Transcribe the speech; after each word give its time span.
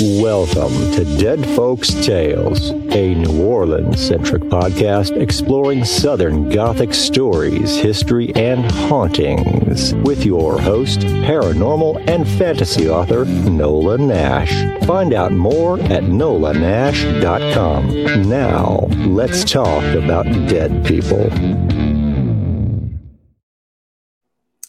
Welcome 0.00 0.72
to 0.94 1.04
Dead 1.18 1.46
Folks 1.54 1.94
Tales, 2.04 2.70
a 2.70 3.14
New 3.14 3.44
Orleans 3.44 4.04
centric 4.04 4.42
podcast 4.42 5.16
exploring 5.16 5.84
Southern 5.84 6.48
Gothic 6.48 6.92
stories, 6.92 7.76
history, 7.76 8.34
and 8.34 8.68
hauntings 8.72 9.94
with 9.94 10.26
your 10.26 10.60
host, 10.60 10.98
paranormal 10.98 12.10
and 12.10 12.26
fantasy 12.26 12.88
author, 12.88 13.24
Nola 13.24 13.96
Nash. 13.96 14.84
Find 14.84 15.14
out 15.14 15.30
more 15.30 15.78
at 15.78 16.02
nolanash.com. 16.02 18.28
Now, 18.28 18.88
let's 19.06 19.44
talk 19.44 19.84
about 19.94 20.24
dead 20.48 20.84
people. 20.84 21.30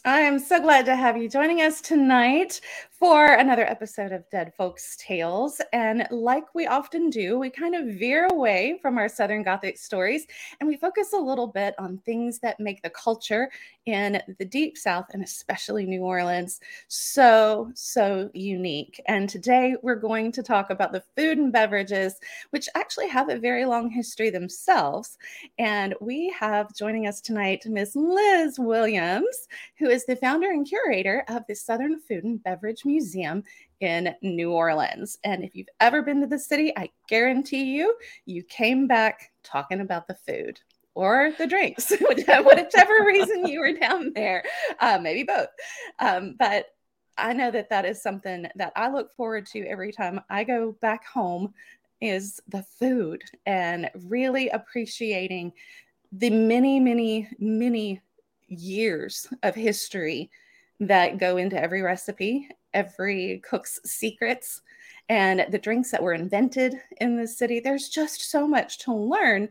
I 0.04 0.20
am 0.20 0.38
so 0.38 0.60
glad 0.60 0.86
to 0.86 0.94
have 0.94 1.16
you 1.16 1.28
joining 1.28 1.60
us 1.60 1.80
tonight 1.80 2.60
for 2.98 3.34
another 3.34 3.66
episode 3.66 4.10
of 4.10 4.28
Dead 4.30 4.54
Folks 4.56 4.96
Tales. 4.98 5.60
And 5.74 6.08
like 6.10 6.54
we 6.54 6.66
often 6.66 7.10
do, 7.10 7.38
we 7.38 7.50
kind 7.50 7.74
of 7.74 7.98
veer 7.98 8.26
away 8.28 8.78
from 8.80 8.96
our 8.96 9.06
Southern 9.06 9.42
Gothic 9.42 9.76
stories 9.76 10.26
and 10.60 10.66
we 10.66 10.78
focus 10.78 11.12
a 11.12 11.18
little 11.18 11.46
bit 11.46 11.74
on 11.78 11.98
things 11.98 12.38
that 12.38 12.58
make 12.58 12.80
the 12.80 12.90
culture 12.90 13.50
in 13.84 14.22
the 14.38 14.46
Deep 14.46 14.78
South 14.78 15.04
and 15.12 15.22
especially 15.22 15.84
New 15.84 16.00
Orleans 16.00 16.60
so, 16.88 17.70
so 17.74 18.30
unique. 18.32 18.98
And 19.06 19.28
today 19.28 19.76
we're 19.82 19.96
going 19.96 20.32
to 20.32 20.42
talk 20.42 20.70
about 20.70 20.92
the 20.92 21.04
food 21.16 21.36
and 21.36 21.52
beverages, 21.52 22.14
which 22.50 22.66
actually 22.74 23.08
have 23.08 23.28
a 23.28 23.38
very 23.38 23.66
long 23.66 23.90
history 23.90 24.30
themselves. 24.30 25.18
And 25.58 25.94
we 26.00 26.34
have 26.38 26.74
joining 26.74 27.06
us 27.06 27.20
tonight 27.20 27.66
Miss 27.66 27.94
Liz 27.94 28.58
Williams, 28.58 29.48
who 29.78 29.90
is 29.90 30.06
the 30.06 30.16
founder 30.16 30.50
and 30.50 30.66
curator 30.66 31.24
of 31.28 31.42
the 31.46 31.54
Southern 31.54 32.00
Food 32.00 32.24
and 32.24 32.42
Beverage 32.42 32.85
Museum 32.86 33.42
in 33.80 34.14
New 34.22 34.52
Orleans. 34.52 35.18
And 35.24 35.44
if 35.44 35.54
you've 35.54 35.68
ever 35.80 36.02
been 36.02 36.20
to 36.20 36.26
the 36.26 36.38
city, 36.38 36.72
I 36.76 36.90
guarantee 37.08 37.64
you, 37.64 37.96
you 38.24 38.42
came 38.42 38.86
back 38.86 39.32
talking 39.42 39.80
about 39.80 40.08
the 40.08 40.14
food 40.14 40.60
or 40.94 41.32
the 41.36 41.46
drinks, 41.46 41.92
whichever 42.00 43.04
reason 43.04 43.46
you 43.46 43.60
were 43.60 43.74
down 43.74 44.12
there, 44.14 44.42
uh, 44.80 44.98
maybe 45.00 45.24
both. 45.24 45.48
Um, 45.98 46.36
but 46.38 46.66
I 47.18 47.32
know 47.32 47.50
that 47.50 47.70
that 47.70 47.84
is 47.84 48.02
something 48.02 48.46
that 48.56 48.72
I 48.76 48.90
look 48.90 49.14
forward 49.14 49.46
to 49.46 49.66
every 49.66 49.92
time 49.92 50.20
I 50.30 50.44
go 50.44 50.76
back 50.80 51.06
home 51.06 51.52
is 52.00 52.40
the 52.48 52.62
food 52.62 53.22
and 53.46 53.90
really 53.94 54.48
appreciating 54.50 55.52
the 56.12 56.30
many, 56.30 56.78
many, 56.78 57.28
many 57.38 58.00
years 58.48 59.26
of 59.42 59.54
history 59.54 60.30
that 60.80 61.18
go 61.18 61.36
into 61.36 61.60
every 61.60 61.82
recipe, 61.82 62.48
every 62.76 63.42
cook's 63.48 63.80
secrets, 63.84 64.60
and 65.08 65.46
the 65.50 65.58
drinks 65.58 65.90
that 65.90 66.02
were 66.02 66.12
invented 66.12 66.74
in 67.00 67.16
the 67.16 67.26
city. 67.26 67.60
There's 67.60 67.88
just 67.88 68.30
so 68.30 68.46
much 68.46 68.78
to 68.80 68.94
learn. 68.94 69.48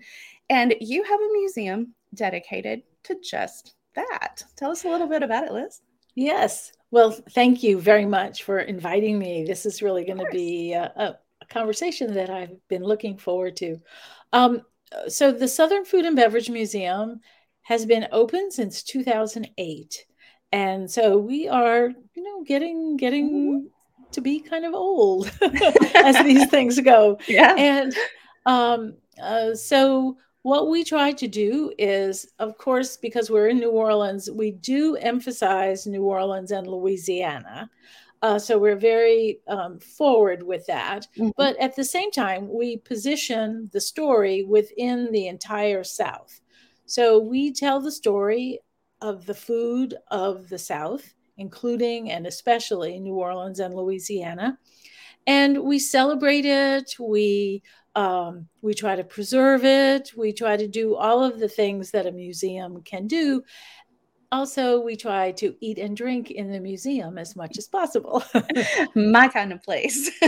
And 0.49 0.75
you 0.79 1.03
have 1.03 1.19
a 1.19 1.33
museum 1.33 1.93
dedicated 2.13 2.83
to 3.03 3.17
just 3.23 3.75
that. 3.95 4.43
Tell 4.55 4.71
us 4.71 4.85
a 4.85 4.89
little 4.89 5.07
bit 5.07 5.23
about 5.23 5.45
it, 5.45 5.51
Liz. 5.51 5.81
Yes. 6.15 6.71
Well, 6.91 7.11
thank 7.11 7.63
you 7.63 7.79
very 7.79 8.05
much 8.05 8.43
for 8.43 8.59
inviting 8.59 9.17
me. 9.17 9.43
This 9.43 9.65
is 9.65 9.81
really 9.81 10.05
going 10.05 10.19
to 10.19 10.29
be 10.31 10.73
a, 10.73 10.91
a, 10.95 11.19
a, 11.41 11.45
conversation 11.47 12.13
that 12.13 12.29
I've 12.29 12.55
been 12.69 12.83
looking 12.83 13.17
forward 13.17 13.57
to. 13.57 13.81
Um, 14.31 14.61
so, 15.07 15.31
the 15.31 15.47
Southern 15.47 15.83
Food 15.83 16.05
and 16.05 16.15
Beverage 16.15 16.49
Museum 16.49 17.19
has 17.63 17.85
been 17.85 18.07
open 18.11 18.51
since 18.51 18.83
2008 18.83 20.05
and 20.51 20.89
so 20.89 21.17
we 21.17 21.47
are 21.47 21.91
you 22.13 22.23
know 22.23 22.43
getting 22.43 22.97
getting 22.97 23.69
to 24.11 24.21
be 24.21 24.39
kind 24.39 24.65
of 24.65 24.73
old 24.73 25.31
as 25.95 26.23
these 26.23 26.47
things 26.49 26.79
go 26.79 27.17
yeah 27.27 27.55
and 27.57 27.95
um 28.45 28.95
uh, 29.21 29.53
so 29.55 30.17
what 30.41 30.69
we 30.69 30.83
try 30.83 31.11
to 31.11 31.27
do 31.27 31.73
is 31.77 32.27
of 32.39 32.57
course 32.57 32.97
because 32.97 33.29
we're 33.29 33.47
in 33.47 33.59
new 33.59 33.71
orleans 33.71 34.29
we 34.29 34.51
do 34.51 34.95
emphasize 34.97 35.87
new 35.87 36.03
orleans 36.03 36.51
and 36.51 36.67
louisiana 36.67 37.69
uh, 38.21 38.39
so 38.39 38.57
we're 38.57 38.75
very 38.75 39.39
um, 39.47 39.77
forward 39.77 40.41
with 40.41 40.65
that. 40.65 41.05
Mm-hmm. 41.15 41.29
But 41.37 41.55
at 41.57 41.75
the 41.75 41.83
same 41.83 42.09
time, 42.09 42.51
we 42.51 42.77
position 42.77 43.69
the 43.71 43.81
story 43.81 44.43
within 44.43 45.11
the 45.11 45.27
entire 45.27 45.83
South. 45.83 46.41
So 46.87 47.19
we 47.19 47.51
tell 47.51 47.79
the 47.79 47.91
story 47.91 48.61
of 49.05 49.27
the 49.27 49.35
food 49.35 49.93
of 50.09 50.49
the 50.49 50.57
South, 50.57 51.13
including 51.37 52.09
and 52.09 52.25
especially 52.25 52.99
New 52.99 53.13
Orleans 53.13 53.59
and 53.59 53.75
Louisiana. 53.75 54.57
And 55.27 55.63
we 55.63 55.77
celebrate 55.77 56.45
it. 56.45 56.95
We 56.99 57.61
um, 57.95 58.47
we 58.61 58.73
try 58.73 58.95
to 58.95 59.03
preserve 59.03 59.63
it. 59.63 60.11
We 60.17 60.33
try 60.33 60.57
to 60.57 60.67
do 60.67 60.95
all 60.95 61.23
of 61.23 61.39
the 61.39 61.47
things 61.47 61.91
that 61.91 62.07
a 62.07 62.11
museum 62.11 62.81
can 62.81 63.05
do. 63.07 63.43
Also, 64.31 64.81
we 64.81 64.95
try 64.95 65.31
to 65.33 65.55
eat 65.61 65.77
and 65.77 65.95
drink 65.95 66.31
in 66.31 66.51
the 66.51 66.59
museum 66.59 67.19
as 67.19 67.35
much 67.35 67.57
as 67.59 67.67
possible. 67.67 68.23
My 68.95 69.27
kind 69.27 69.53
of 69.53 69.61
place. 69.61 70.09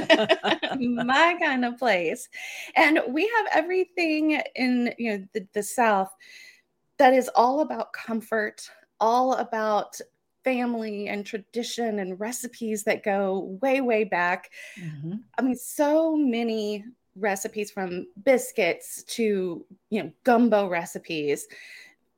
My 0.79 1.35
kind 1.41 1.65
of 1.65 1.77
place. 1.79 2.29
And 2.75 3.01
we 3.09 3.23
have 3.23 3.47
everything 3.53 4.39
in 4.55 4.93
you 4.99 5.17
know 5.17 5.25
the, 5.33 5.47
the 5.53 5.63
South 5.63 6.13
that 6.97 7.13
is 7.13 7.29
all 7.35 7.61
about 7.61 7.93
comfort, 7.93 8.69
all 8.99 9.33
about 9.33 9.99
family 10.43 11.07
and 11.07 11.25
tradition 11.25 11.99
and 11.99 12.19
recipes 12.19 12.83
that 12.83 13.03
go 13.03 13.57
way, 13.61 13.81
way 13.81 14.03
back. 14.03 14.51
Mm-hmm. 14.79 15.15
I 15.37 15.41
mean, 15.41 15.55
so 15.55 16.15
many 16.15 16.85
recipes 17.15 17.71
from 17.71 18.07
biscuits 18.23 19.03
to, 19.03 19.65
you 19.89 20.03
know, 20.03 20.11
gumbo 20.23 20.67
recipes. 20.69 21.47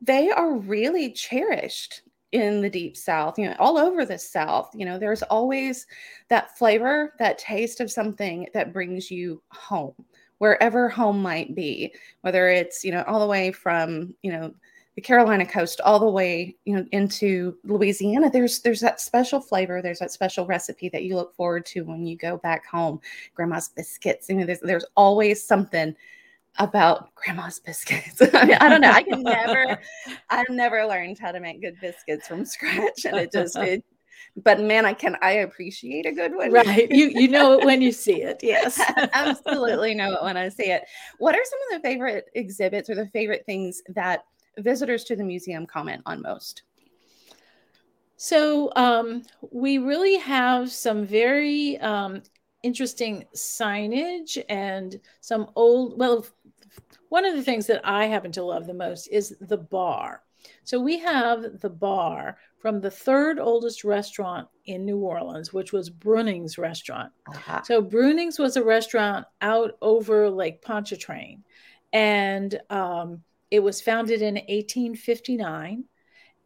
They 0.01 0.29
are 0.29 0.57
really 0.57 1.11
cherished 1.11 2.03
in 2.31 2.61
the 2.61 2.69
deep 2.69 2.96
south 2.96 3.40
you 3.40 3.47
know 3.47 3.56
all 3.57 3.75
over 3.78 4.06
the 4.06 4.17
south 4.17 4.69
you 4.75 4.85
know 4.85 5.00
there's 5.00 5.23
always 5.23 5.88
that 6.28 6.56
flavor 6.57 7.13
that 7.17 7.40
taste 7.40 7.79
of 7.79 7.90
something 7.90 8.47
that 8.53 8.72
brings 8.72 9.09
you 9.09 9.41
home 9.50 9.96
wherever 10.39 10.89
home 10.89 11.22
might 11.22 11.53
be 11.53 11.94
whether 12.22 12.50
it's 12.50 12.83
you 12.83 12.91
know 12.91 13.03
all 13.07 13.19
the 13.19 13.27
way 13.27 13.51
from 13.51 14.13
you 14.23 14.31
know 14.31 14.53
the 15.00 15.01
Carolina 15.01 15.45
coast 15.45 15.79
all 15.79 15.97
the 15.97 16.09
way, 16.09 16.57
you 16.66 16.75
know, 16.75 16.85
into 16.91 17.55
Louisiana, 17.63 18.29
there's 18.29 18.59
there's 18.59 18.81
that 18.81 18.99
special 18.99 19.39
flavor, 19.39 19.81
there's 19.81 19.99
that 19.99 20.11
special 20.11 20.45
recipe 20.45 20.89
that 20.89 21.05
you 21.05 21.16
look 21.16 21.33
forward 21.35 21.66
to 21.67 21.85
when 21.85 22.05
you 22.05 22.17
go 22.17 22.35
back 22.35 22.66
home. 22.66 22.99
Grandma's 23.33 23.69
biscuits, 23.69 24.28
you 24.28 24.35
know, 24.35 24.45
there's 24.45 24.59
there's 24.59 24.83
always 24.97 25.41
something 25.41 25.95
about 26.57 27.16
grandma's 27.16 27.59
biscuits. 27.59 28.22
I 28.33 28.45
mean, 28.45 28.57
I 28.59 28.67
don't 28.67 28.81
know. 28.81 28.91
I 28.91 29.03
can 29.03 29.23
never, 29.23 29.79
I've 30.29 30.49
never 30.49 30.85
learned 30.85 31.17
how 31.17 31.31
to 31.31 31.39
make 31.39 31.61
good 31.61 31.79
biscuits 31.79 32.28
from 32.28 32.44
scratch, 32.44 33.05
and 33.05 33.16
it 33.16 33.31
just 33.31 33.55
it. 33.55 33.85
But 34.35 34.59
man, 34.59 34.85
I 34.85 34.94
can 34.94 35.18
I 35.22 35.31
appreciate 35.31 36.06
a 36.06 36.12
good 36.12 36.35
one. 36.35 36.52
Right, 36.52 36.90
you 36.91 37.07
you 37.07 37.28
know 37.28 37.53
it 37.53 37.66
when 37.66 37.81
you 37.81 37.91
see 37.91 38.22
it. 38.22 38.40
Yes, 38.44 38.81
absolutely 39.13 39.94
know 39.94 40.13
it 40.13 40.24
when 40.24 40.38
I 40.38 40.50
see 40.50 40.72
it. 40.72 40.84
What 41.18 41.35
are 41.35 41.44
some 41.44 41.59
of 41.75 41.81
the 41.81 41.88
favorite 41.88 42.29
exhibits 42.35 42.90
or 42.90 42.96
the 42.96 43.08
favorite 43.08 43.46
things 43.46 43.81
that 43.90 44.25
visitors 44.58 45.03
to 45.06 45.16
the 45.16 45.24
museum 45.24 45.66
comment 45.66 46.02
on 46.06 46.22
most? 46.22 46.63
So 48.22 48.69
um, 48.75 49.24
we 49.52 49.78
really 49.78 50.18
have 50.18 50.72
some 50.72 51.06
very 51.06 51.78
um, 51.78 52.22
interesting 52.63 53.24
signage 53.34 54.44
and 54.50 55.00
some 55.22 55.52
old, 55.56 55.97
well, 55.97 56.25
one 57.08 57.24
of 57.24 57.35
the 57.35 57.44
things 57.44 57.66
that 57.68 57.79
I 57.85 58.08
happen 58.08 58.34
to 58.34 58.44
love 58.44 58.68
the 58.68 58.74
most 58.74 59.08
is 59.08 59.38
the 59.40 59.58
bar. 59.58 60.22
So 60.63 60.79
we 60.79 61.00
have 61.00 61.59
the 61.59 61.69
bar 61.69 62.38
from 62.59 62.81
the 62.81 62.91
third 62.91 63.39
oldest 63.39 63.83
restaurant 63.83 64.47
in 64.66 64.85
New 64.85 64.97
Orleans, 64.97 65.53
which 65.53 65.72
was 65.72 65.89
Bruning's 65.89 66.57
restaurant. 66.57 67.11
Uh-huh. 67.27 67.61
So 67.63 67.81
Bruning's 67.81 68.37
was 68.37 68.58
a 68.58 68.64
restaurant 68.64 69.25
out 69.41 69.78
over 69.81 70.29
Lake 70.29 70.61
Pontchartrain. 70.61 71.43
And 71.93 72.59
um, 72.69 73.23
it 73.49 73.61
was 73.61 73.81
founded 73.81 74.22
in 74.22 74.35
1859 74.35 75.85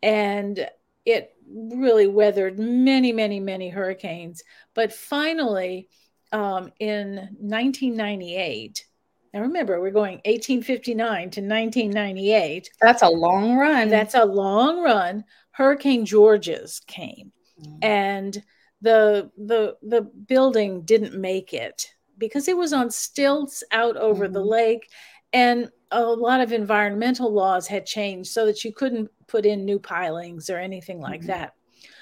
and 0.02 0.70
it 1.06 1.36
really 1.50 2.08
weathered 2.08 2.60
many, 2.60 3.12
many, 3.12 3.40
many 3.40 3.70
hurricanes. 3.70 4.44
But 4.74 4.94
finally, 4.94 5.90
um, 6.32 6.72
in 6.80 7.16
1998, 7.40 8.86
now 9.34 9.42
remember, 9.42 9.82
we're 9.82 9.92
going 9.92 10.22
1859 10.26 11.32
to 11.32 11.42
1998. 11.42 12.70
That's 12.80 13.02
a 13.02 13.10
long 13.10 13.56
run. 13.56 13.90
That's 13.90 14.14
a 14.14 14.26
long 14.26 14.84
run. 14.84 15.24
Hurricane 15.52 16.06
Georges 16.06 16.82
came, 16.86 17.32
mm. 17.60 17.80
and 17.82 18.44
the 18.82 19.32
the 19.38 19.78
the 19.82 20.02
building 20.02 20.84
didn't 20.84 21.20
make 21.20 21.54
it 21.54 21.94
because 22.18 22.48
it 22.48 22.58
was 22.58 22.74
on 22.74 22.92
stilts 22.92 23.64
out 23.72 23.98
over 23.98 24.28
mm. 24.28 24.34
the 24.34 24.44
lake, 24.44 24.90
and 25.32 25.70
a 25.90 26.04
lot 26.04 26.42
of 26.42 26.52
environmental 26.52 27.32
laws 27.32 27.68
had 27.68 27.86
changed 27.86 28.32
so 28.32 28.46
that 28.46 28.64
you 28.64 28.72
couldn't 28.72 29.10
put 29.28 29.46
in 29.46 29.66
new 29.66 29.80
pilings 29.80 30.50
or 30.50 30.58
anything 30.60 31.00
like 31.00 31.22
mm-hmm. 31.22 31.28
that. 31.28 31.54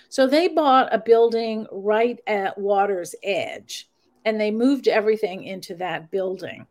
So 0.10 0.28
they 0.28 0.50
bought 0.50 0.94
a 0.94 1.00
building 1.00 1.68
right 1.72 2.19
at 2.28 2.57
water's 2.57 3.16
edge. 3.24 3.88
and 4.24 4.39
they 4.39 4.51
moved 4.51 4.88
everything 4.88 5.45
into 5.45 5.74
that 5.75 6.12
building. 6.12 6.68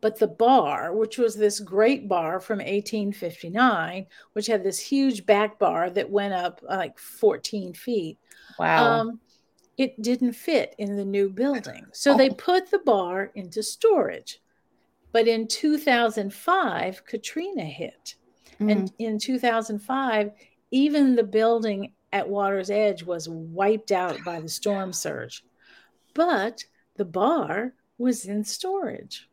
But 0.00 0.18
the 0.18 0.28
bar, 0.28 0.94
which 0.94 1.18
was 1.18 1.34
this 1.34 1.58
great 1.58 2.08
bar 2.08 2.38
from 2.38 2.58
1859, 2.58 4.06
which 4.32 4.46
had 4.46 4.62
this 4.62 4.78
huge 4.78 5.26
back 5.26 5.58
bar 5.58 5.90
that 5.90 6.08
went 6.10 6.34
up 6.34 6.60
like 6.62 6.98
14 6.98 7.74
feet, 7.74 8.18
Wow. 8.58 9.00
um, 9.00 9.20
it 9.76 10.00
didn't 10.00 10.32
fit 10.34 10.74
in 10.78 10.96
the 10.96 11.04
new 11.04 11.28
building. 11.28 11.86
So 11.92 12.16
they 12.16 12.30
Oh. 12.30 12.34
put 12.34 12.70
the 12.70 12.78
bar 12.78 13.32
into 13.34 13.62
storage. 13.62 14.40
But 15.10 15.26
in 15.26 15.48
2005, 15.48 17.04
Katrina 17.04 17.64
hit. 17.64 18.14
Mm. 18.60 18.70
And 18.72 18.92
in 18.98 19.18
2005, 19.18 20.32
even 20.70 21.16
the 21.16 21.24
building 21.24 21.92
at 22.12 22.28
Water's 22.28 22.70
Edge 22.70 23.02
was 23.02 23.28
wiped 23.28 23.90
out 23.90 24.18
by 24.24 24.40
the 24.40 24.48
storm 24.48 24.92
surge. 24.92 25.44
But 26.14 26.64
the 26.96 27.04
bar 27.04 27.74
was 27.96 28.26
in 28.26 28.44
storage. 28.44 29.27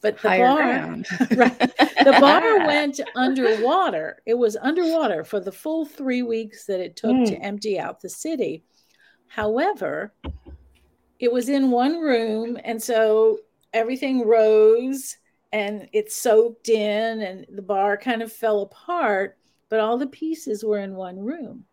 But 0.00 0.20
the 0.22 0.28
bar, 0.28 0.98
right, 1.36 1.58
the 2.04 2.16
bar 2.20 2.58
went 2.66 3.00
underwater. 3.14 4.22
It 4.26 4.34
was 4.34 4.56
underwater 4.56 5.24
for 5.24 5.40
the 5.40 5.52
full 5.52 5.84
three 5.84 6.22
weeks 6.22 6.66
that 6.66 6.80
it 6.80 6.96
took 6.96 7.16
to 7.26 7.34
Mm. 7.36 7.44
empty 7.44 7.78
out 7.78 8.00
the 8.00 8.08
city. 8.08 8.64
However, 9.28 10.12
it 11.18 11.32
was 11.32 11.48
in 11.48 11.70
one 11.70 12.00
room, 12.00 12.58
and 12.64 12.82
so 12.82 13.40
everything 13.72 14.26
rose 14.26 15.16
and 15.52 15.88
it 15.92 16.12
soaked 16.12 16.68
in, 16.68 17.22
and 17.22 17.46
the 17.50 17.62
bar 17.62 17.96
kind 17.96 18.22
of 18.22 18.32
fell 18.32 18.60
apart, 18.62 19.38
but 19.68 19.80
all 19.80 19.96
the 19.98 20.06
pieces 20.06 20.62
were 20.64 20.78
in 20.78 20.94
one 20.94 21.18
room. 21.18 21.64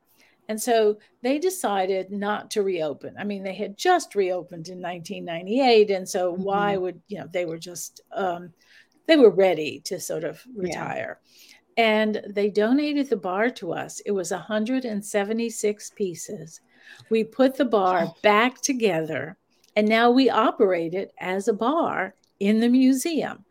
And 0.47 0.61
so 0.61 0.99
they 1.21 1.39
decided 1.39 2.11
not 2.11 2.51
to 2.51 2.63
reopen. 2.63 3.15
I 3.17 3.23
mean, 3.23 3.43
they 3.43 3.55
had 3.55 3.77
just 3.77 4.15
reopened 4.15 4.67
in 4.67 4.81
1998. 4.81 5.89
And 5.89 6.07
so 6.07 6.31
why 6.31 6.77
would, 6.77 7.01
you 7.07 7.17
know, 7.17 7.27
they 7.31 7.45
were 7.45 7.57
just, 7.57 8.01
um, 8.13 8.53
they 9.07 9.17
were 9.17 9.31
ready 9.31 9.81
to 9.85 9.99
sort 9.99 10.23
of 10.23 10.41
retire. 10.55 11.19
And 11.77 12.21
they 12.29 12.49
donated 12.49 13.09
the 13.09 13.17
bar 13.17 13.49
to 13.51 13.73
us. 13.73 13.99
It 14.05 14.11
was 14.11 14.31
176 14.31 15.89
pieces. 15.91 16.61
We 17.09 17.23
put 17.23 17.55
the 17.55 17.65
bar 17.65 18.13
back 18.21 18.61
together, 18.61 19.37
and 19.75 19.87
now 19.87 20.11
we 20.11 20.29
operate 20.29 20.93
it 20.93 21.13
as 21.19 21.47
a 21.47 21.53
bar 21.53 22.15
in 22.39 22.59
the 22.59 22.69
museum. 22.69 23.43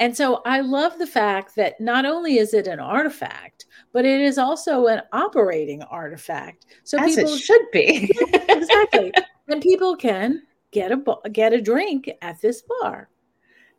And 0.00 0.16
so 0.16 0.40
I 0.46 0.60
love 0.60 0.98
the 0.98 1.06
fact 1.06 1.54
that 1.56 1.78
not 1.78 2.06
only 2.06 2.38
is 2.38 2.54
it 2.54 2.66
an 2.66 2.80
artifact, 2.80 3.66
but 3.92 4.06
it 4.06 4.20
is 4.20 4.38
also 4.38 4.86
an 4.86 5.02
operating 5.12 5.82
artifact. 5.82 6.66
So 6.84 6.98
As 6.98 7.14
people 7.14 7.34
it 7.34 7.38
should 7.38 7.70
be. 7.70 8.10
exactly, 8.48 9.12
and 9.48 9.60
people 9.60 9.94
can 9.96 10.42
get 10.72 10.90
a 10.90 11.02
get 11.30 11.52
a 11.52 11.60
drink 11.60 12.10
at 12.22 12.40
this 12.40 12.62
bar. 12.80 13.10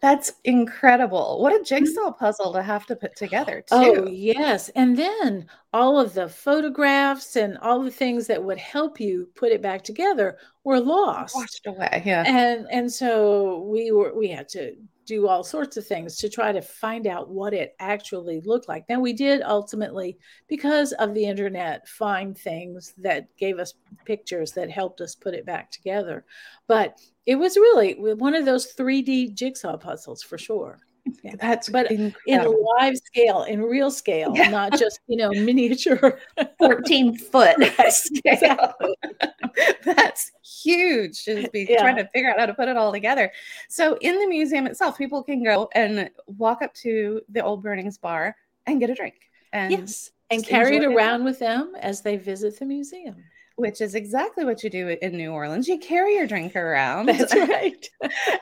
That's 0.01 0.33
incredible. 0.45 1.39
What 1.41 1.53
a 1.53 1.57
mm-hmm. 1.57 1.63
jigsaw 1.63 2.11
puzzle 2.11 2.53
to 2.53 2.63
have 2.63 2.87
to 2.87 2.95
put 2.95 3.15
together, 3.15 3.61
too. 3.61 3.75
Oh, 3.75 4.07
yes. 4.07 4.69
And 4.69 4.97
then 4.97 5.45
all 5.73 5.99
of 5.99 6.15
the 6.15 6.27
photographs 6.27 7.35
and 7.35 7.55
all 7.59 7.83
the 7.83 7.91
things 7.91 8.25
that 8.25 8.43
would 8.43 8.57
help 8.57 8.99
you 8.99 9.29
put 9.35 9.51
it 9.51 9.61
back 9.61 9.83
together 9.83 10.37
were 10.63 10.79
lost. 10.79 11.35
Washed 11.35 11.67
away. 11.67 12.01
Yeah. 12.03 12.23
And 12.25 12.65
and 12.71 12.91
so 12.91 13.61
we 13.71 13.91
were 13.91 14.15
we 14.15 14.27
had 14.29 14.49
to 14.49 14.75
do 15.05 15.27
all 15.27 15.43
sorts 15.43 15.77
of 15.77 15.85
things 15.85 16.17
to 16.17 16.29
try 16.29 16.51
to 16.51 16.61
find 16.61 17.07
out 17.07 17.29
what 17.29 17.53
it 17.53 17.75
actually 17.79 18.41
looked 18.41 18.67
like. 18.67 18.85
Now 18.87 18.99
we 18.99 19.13
did 19.13 19.41
ultimately 19.41 20.17
because 20.47 20.93
of 20.93 21.13
the 21.13 21.25
internet 21.25 21.87
find 21.87 22.37
things 22.37 22.93
that 22.97 23.27
gave 23.37 23.59
us 23.59 23.73
pictures 24.05 24.51
that 24.53 24.69
helped 24.69 25.01
us 25.01 25.15
put 25.15 25.33
it 25.33 25.45
back 25.45 25.71
together. 25.71 26.25
But 26.67 26.99
it 27.25 27.35
was 27.35 27.57
really 27.57 27.93
one 27.93 28.35
of 28.35 28.45
those 28.45 28.73
3D 28.73 29.33
jigsaw 29.33 29.77
puzzles 29.77 30.23
for 30.23 30.37
sure. 30.37 30.79
Yeah. 31.23 31.35
That's 31.39 31.69
But 31.69 31.91
in 31.91 32.13
incredible. 32.27 32.65
live 32.79 32.95
scale, 32.97 33.43
in 33.43 33.61
real 33.61 33.89
scale, 33.91 34.33
Yeah. 34.35 34.49
not 34.49 34.77
just, 34.77 34.99
you 35.07 35.17
know, 35.17 35.29
miniature. 35.31 36.19
14 36.59 37.17
foot 37.17 37.55
scale. 37.89 38.21
exactly. 38.25 38.95
That's 39.83 40.31
huge 40.43 41.25
just 41.25 41.51
be 41.51 41.65
Yeah. 41.69 41.81
trying 41.81 41.95
to 41.97 42.07
figure 42.09 42.29
out 42.29 42.39
how 42.39 42.45
to 42.45 42.53
put 42.53 42.67
it 42.69 42.77
all 42.77 42.91
together. 42.91 43.31
So, 43.69 43.97
in 44.01 44.17
the 44.19 44.27
museum 44.27 44.67
itself, 44.67 44.97
people 44.97 45.23
can 45.23 45.43
go 45.43 45.69
and 45.73 46.09
walk 46.27 46.61
up 46.61 46.73
to 46.75 47.21
the 47.29 47.43
Old 47.43 47.61
Bruning's 47.63 47.97
bar 47.97 48.35
and 48.67 48.79
get 48.79 48.89
a 48.89 48.95
drink. 48.95 49.15
And 49.53 49.71
yes. 49.71 50.11
And 50.29 50.45
carry 50.45 50.77
it. 50.77 50.85
around 50.85 51.25
with 51.25 51.39
them 51.39 51.73
as 51.81 52.01
they 52.01 52.15
visit 52.15 52.57
the 52.57 52.65
museum. 52.65 53.17
Which 53.55 53.81
is 53.81 53.95
exactly 53.95 54.45
what 54.45 54.63
you 54.63 54.69
do 54.69 54.97
in 55.01 55.17
New 55.17 55.31
Orleans. 55.31 55.67
You 55.67 55.77
carry 55.77 56.15
your 56.15 56.27
drink 56.27 56.55
around. 56.55 57.07
That's 57.07 57.35
right. 57.35 57.89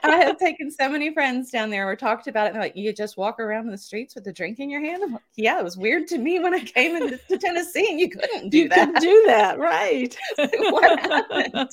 I 0.04 0.18
have 0.18 0.38
taken 0.38 0.72
so 0.72 0.90
many 0.90 1.14
friends 1.14 1.50
down 1.52 1.70
there. 1.70 1.88
We 1.88 1.96
talked 1.96 2.28
about 2.28 2.46
it. 2.46 2.48
And 2.48 2.56
they're 2.56 2.64
like, 2.64 2.76
you 2.76 2.94
just 2.94 3.18
walk 3.18 3.40
around 3.40 3.68
the 3.68 3.78
streets 3.78 4.16
with 4.16 4.28
a 4.28 4.34
drink 4.34 4.60
in 4.60 4.70
your 4.70 4.82
hand. 4.82 5.04
I'm 5.04 5.14
like, 5.14 5.22
yeah, 5.36 5.60
it 5.60 5.64
was 5.64 5.78
weird 5.78 6.08
to 6.08 6.18
me 6.18 6.40
when 6.40 6.54
I 6.54 6.60
came 6.60 6.96
into 6.96 7.18
to 7.18 7.38
Tennessee 7.38 7.88
and 7.90 8.00
you 8.00 8.10
couldn't 8.10 8.50
do 8.50 8.60
you 8.60 8.70
that. 8.70 8.94
can 8.94 9.02
do 9.02 9.24
that, 9.28 9.60
right? 9.60 10.16
What 10.70 11.00
happened? 11.00 11.70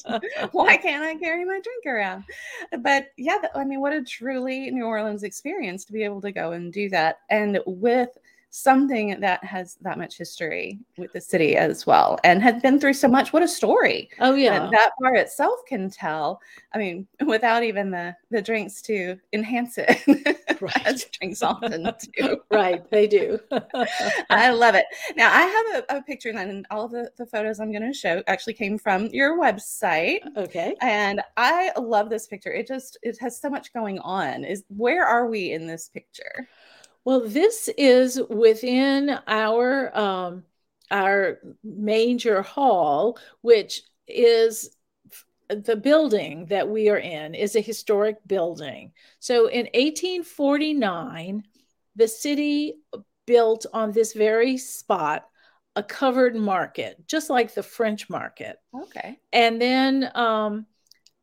Why 0.52 0.76
can't 0.76 1.04
I 1.04 1.14
carry 1.16 1.44
my 1.44 1.60
drink 1.60 1.86
around? 1.86 2.24
But 2.80 3.08
yeah, 3.16 3.38
I 3.54 3.64
mean, 3.64 3.80
what 3.80 3.92
a 3.92 4.02
truly 4.02 4.70
New 4.70 4.84
Orleans 4.84 5.22
experience 5.22 5.84
to 5.84 5.92
be 5.92 6.02
able 6.02 6.20
to 6.22 6.32
go 6.32 6.52
and 6.52 6.72
do 6.72 6.88
that. 6.90 7.18
And 7.30 7.60
with 7.66 8.10
something 8.56 9.20
that 9.20 9.44
has 9.44 9.76
that 9.82 9.98
much 9.98 10.16
history 10.16 10.78
with 10.96 11.12
the 11.12 11.20
city 11.20 11.56
as 11.56 11.86
well 11.86 12.18
and 12.24 12.42
had 12.42 12.62
been 12.62 12.80
through 12.80 12.94
so 12.94 13.06
much. 13.06 13.30
What 13.32 13.42
a 13.42 13.48
story 13.48 14.08
Oh 14.18 14.34
yeah. 14.34 14.70
that 14.70 14.92
bar 14.98 15.14
itself 15.14 15.60
can 15.68 15.90
tell. 15.90 16.40
I 16.74 16.78
mean, 16.78 17.06
without 17.26 17.62
even 17.62 17.90
the 17.90 18.16
the 18.30 18.40
drinks 18.40 18.80
to 18.82 19.16
enhance 19.34 19.76
it, 19.78 20.40
Right. 20.60 21.06
drinks 21.20 21.42
often 21.42 21.86
do. 22.16 22.40
right, 22.50 22.90
they 22.90 23.06
do. 23.06 23.38
I 24.30 24.50
love 24.50 24.74
it. 24.74 24.86
Now 25.16 25.30
I 25.30 25.42
have 25.42 25.84
a, 25.90 25.98
a 25.98 26.02
picture, 26.02 26.30
and 26.30 26.66
all 26.70 26.86
of 26.86 26.92
the, 26.92 27.10
the 27.18 27.26
photos 27.26 27.60
I'm 27.60 27.70
going 27.70 27.82
to 27.82 27.92
show 27.92 28.22
actually 28.26 28.54
came 28.54 28.78
from 28.78 29.06
your 29.08 29.38
website, 29.38 30.20
okay. 30.36 30.74
and 30.80 31.20
I 31.36 31.72
love 31.78 32.08
this 32.08 32.26
picture. 32.26 32.52
It 32.52 32.66
just 32.66 32.96
it 33.02 33.18
has 33.20 33.38
so 33.38 33.50
much 33.50 33.74
going 33.74 33.98
on. 33.98 34.44
Is 34.44 34.64
where 34.68 35.04
are 35.04 35.26
we 35.28 35.52
in 35.52 35.66
this 35.66 35.90
picture? 35.90 36.48
Well, 37.06 37.20
this 37.20 37.70
is 37.78 38.20
within 38.28 39.16
our 39.28 39.96
um, 39.96 40.42
our 40.90 41.38
major 41.62 42.42
hall, 42.42 43.18
which 43.42 43.82
is 44.08 44.76
the 45.48 45.76
building 45.76 46.46
that 46.46 46.68
we 46.68 46.88
are 46.88 46.98
in 46.98 47.36
is 47.36 47.54
a 47.54 47.60
historic 47.60 48.16
building. 48.26 48.90
So 49.20 49.46
in 49.46 49.66
1849, 49.66 51.44
the 51.94 52.08
city 52.08 52.74
built 53.24 53.66
on 53.72 53.92
this 53.92 54.12
very 54.12 54.56
spot 54.56 55.28
a 55.76 55.84
covered 55.84 56.34
market, 56.34 57.06
just 57.06 57.30
like 57.30 57.54
the 57.54 57.62
French 57.62 58.10
market. 58.10 58.56
Okay. 58.74 59.20
and 59.32 59.62
then 59.62 60.10
um 60.16 60.66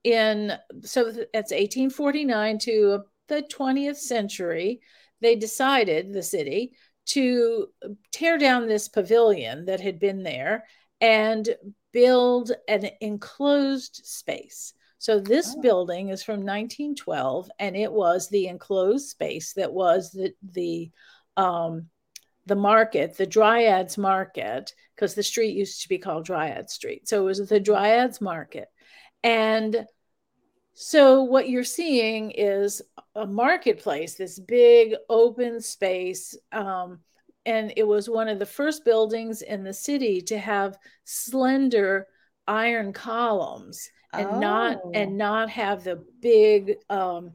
in 0.06 0.54
so 0.82 1.12
that's 1.12 1.52
1849 1.52 2.60
to 2.60 3.04
the 3.28 3.42
20th 3.42 3.98
century 3.98 4.80
they 5.24 5.36
decided 5.36 6.14
the 6.14 6.24
city 6.24 6.74
to 7.06 7.68
tear 8.12 8.38
down 8.38 8.68
this 8.68 8.88
pavilion 8.88 9.66
that 9.66 9.82
had 9.82 10.00
been 10.00 10.24
there 10.24 10.66
and 11.02 11.50
build 11.92 12.52
an 12.68 12.90
enclosed 13.02 14.02
space 14.04 14.74
so 15.00 15.20
this 15.20 15.54
Oh. 15.58 15.62
building 15.62 16.10
is 16.10 16.24
from 16.24 16.46
1912 16.46 17.50
and 17.60 17.76
it 17.76 17.92
was 17.92 18.30
the 18.30 18.48
enclosed 18.48 19.10
space 19.10 19.54
that 19.54 19.74
was 19.74 20.12
the 20.12 20.34
the 20.54 20.92
um 21.36 21.90
the 22.46 22.56
market, 22.56 23.18
the 23.18 23.28
Dryades 23.28 23.98
Market, 23.98 24.74
because 24.96 25.16
the 25.16 25.24
street 25.24 25.56
used 25.56 25.82
to 25.82 25.90
be 25.90 25.98
called 25.98 26.28
Dryades 26.28 26.72
Street. 26.72 27.08
So 27.08 27.22
it 27.22 27.26
was 27.26 27.48
the 27.48 27.60
Dryades 27.60 28.20
Market. 28.22 28.68
And 29.24 29.86
so 30.74 31.24
what 31.24 31.50
you're 31.50 31.64
seeing 31.64 32.32
is 32.32 32.82
a 33.16 33.26
marketplace, 33.26 34.16
this 34.16 34.40
big 34.40 34.96
open 35.10 35.62
space. 35.62 36.36
Um, 36.52 37.00
and 37.46 37.74
it 37.78 37.88
was 37.88 38.10
one 38.10 38.28
of 38.28 38.40
the 38.40 38.46
first 38.46 38.86
buildings 38.86 39.42
in 39.42 39.64
the 39.64 39.74
city 39.74 40.22
to 40.22 40.38
have 40.38 40.78
slender 41.04 42.08
iron 42.48 42.94
columns 42.94 43.90
and 44.18 44.40
not 44.40 44.78
Oh. 44.84 44.92
and 44.94 45.18
not 45.18 45.50
have 45.50 45.84
the 45.84 46.04
big 46.22 46.76
um, 46.90 47.32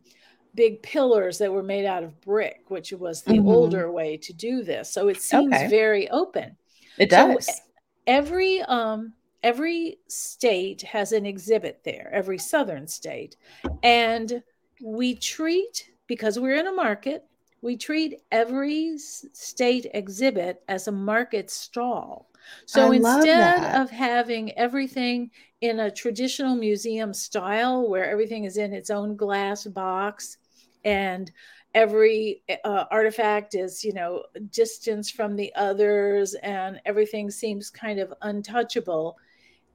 big 0.55 0.83
pillars 0.83 1.39
that 1.39 1.53
were 1.53 1.63
made 1.63 1.85
out 1.85 2.03
of 2.03 2.21
brick, 2.21 2.63
which 2.69 2.93
was 2.93 3.23
the 3.23 3.35
Mhm. 3.35 3.47
older 3.47 3.93
way 3.93 4.17
to 4.17 4.33
do 4.33 4.63
this. 4.63 4.93
So 4.93 5.09
it 5.09 5.21
seems 5.21 5.57
Okay. 5.57 5.69
very 5.69 6.09
open. 6.11 6.57
It 6.99 7.11
So, 7.11 7.37
does. 7.37 7.61
Every 8.07 8.63
um 8.63 9.13
every 9.43 9.99
state 10.09 10.83
has 10.83 11.13
an 11.13 11.27
exhibit 11.27 11.81
there, 11.85 12.11
every 12.13 12.39
southern 12.39 12.87
state. 12.87 13.37
And 13.83 14.43
we 14.83 15.15
treat 15.15 15.91
because 16.07 16.39
we're 16.39 16.57
in 16.57 16.67
a 16.67 16.73
market, 16.73 17.25
we 17.61 17.77
treat 17.77 18.21
every 18.31 18.99
state 18.99 19.87
exhibit 19.95 20.63
as 20.69 20.89
a 20.89 20.93
market 20.93 21.51
stall. 21.51 22.31
So 22.67 22.93
I 22.93 22.97
instead 22.97 23.75
of 23.75 23.91
having 23.91 24.53
everything 24.53 25.31
in 25.61 25.81
a 25.81 25.91
traditional 25.91 26.55
museum 26.55 27.13
style 27.13 27.89
where 27.89 28.09
everything 28.09 28.45
is 28.45 28.57
in 28.57 28.73
its 28.73 28.91
own 28.91 29.17
glass 29.17 29.67
box 29.67 30.39
and 30.85 31.31
every 31.75 32.43
uh, 32.65 32.85
artifact 32.91 33.55
is 33.55 33.85
you 33.85 33.93
know 33.93 34.23
distance 34.51 35.11
from 35.11 35.37
the 35.37 35.53
others 35.55 36.35
and 36.43 36.81
everything 36.87 37.31
seems 37.31 37.69
kind 37.69 37.99
of 37.99 38.15
untouchable 38.23 39.19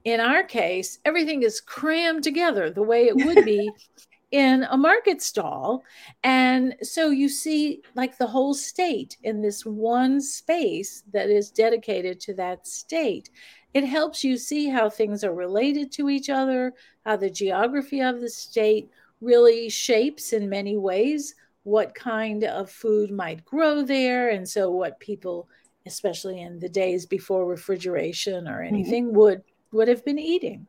in 0.04 0.20
our 0.20 0.42
case 0.42 0.98
everything 1.04 1.42
is 1.42 1.60
crammed 1.60 2.22
together 2.22 2.70
the 2.70 2.82
way 2.82 3.04
it 3.04 3.16
would 3.16 3.44
be 3.44 3.70
in 4.30 4.66
a 4.70 4.76
market 4.76 5.22
stall 5.22 5.82
and 6.24 6.74
so 6.82 7.10
you 7.10 7.28
see 7.28 7.80
like 7.94 8.18
the 8.18 8.26
whole 8.26 8.54
state 8.54 9.16
in 9.22 9.40
this 9.40 9.64
one 9.64 10.20
space 10.20 11.04
that 11.12 11.30
is 11.30 11.50
dedicated 11.50 12.18
to 12.18 12.34
that 12.34 12.66
state 12.66 13.30
it 13.74 13.84
helps 13.84 14.24
you 14.24 14.36
see 14.36 14.68
how 14.68 14.88
things 14.88 15.22
are 15.22 15.34
related 15.34 15.92
to 15.92 16.08
each 16.08 16.30
other 16.30 16.72
how 17.06 17.16
the 17.16 17.30
geography 17.30 18.00
of 18.00 18.20
the 18.20 18.28
state 18.28 18.90
really 19.20 19.68
shapes 19.68 20.32
in 20.32 20.48
many 20.48 20.76
ways 20.76 21.34
what 21.64 21.94
kind 21.94 22.44
of 22.44 22.70
food 22.70 23.10
might 23.10 23.44
grow 23.44 23.82
there. 23.82 24.28
And 24.28 24.48
so, 24.48 24.70
what 24.70 25.00
people, 25.00 25.48
especially 25.86 26.40
in 26.40 26.58
the 26.60 26.68
days 26.68 27.04
before 27.04 27.46
refrigeration 27.46 28.46
or 28.46 28.58
mm-hmm. 28.58 28.74
anything, 28.74 29.06
mm-hmm. 29.06 29.18
would 29.18 29.42
would 29.74 29.88
have 29.88 30.04
been 30.04 30.18
eating. 30.18 30.66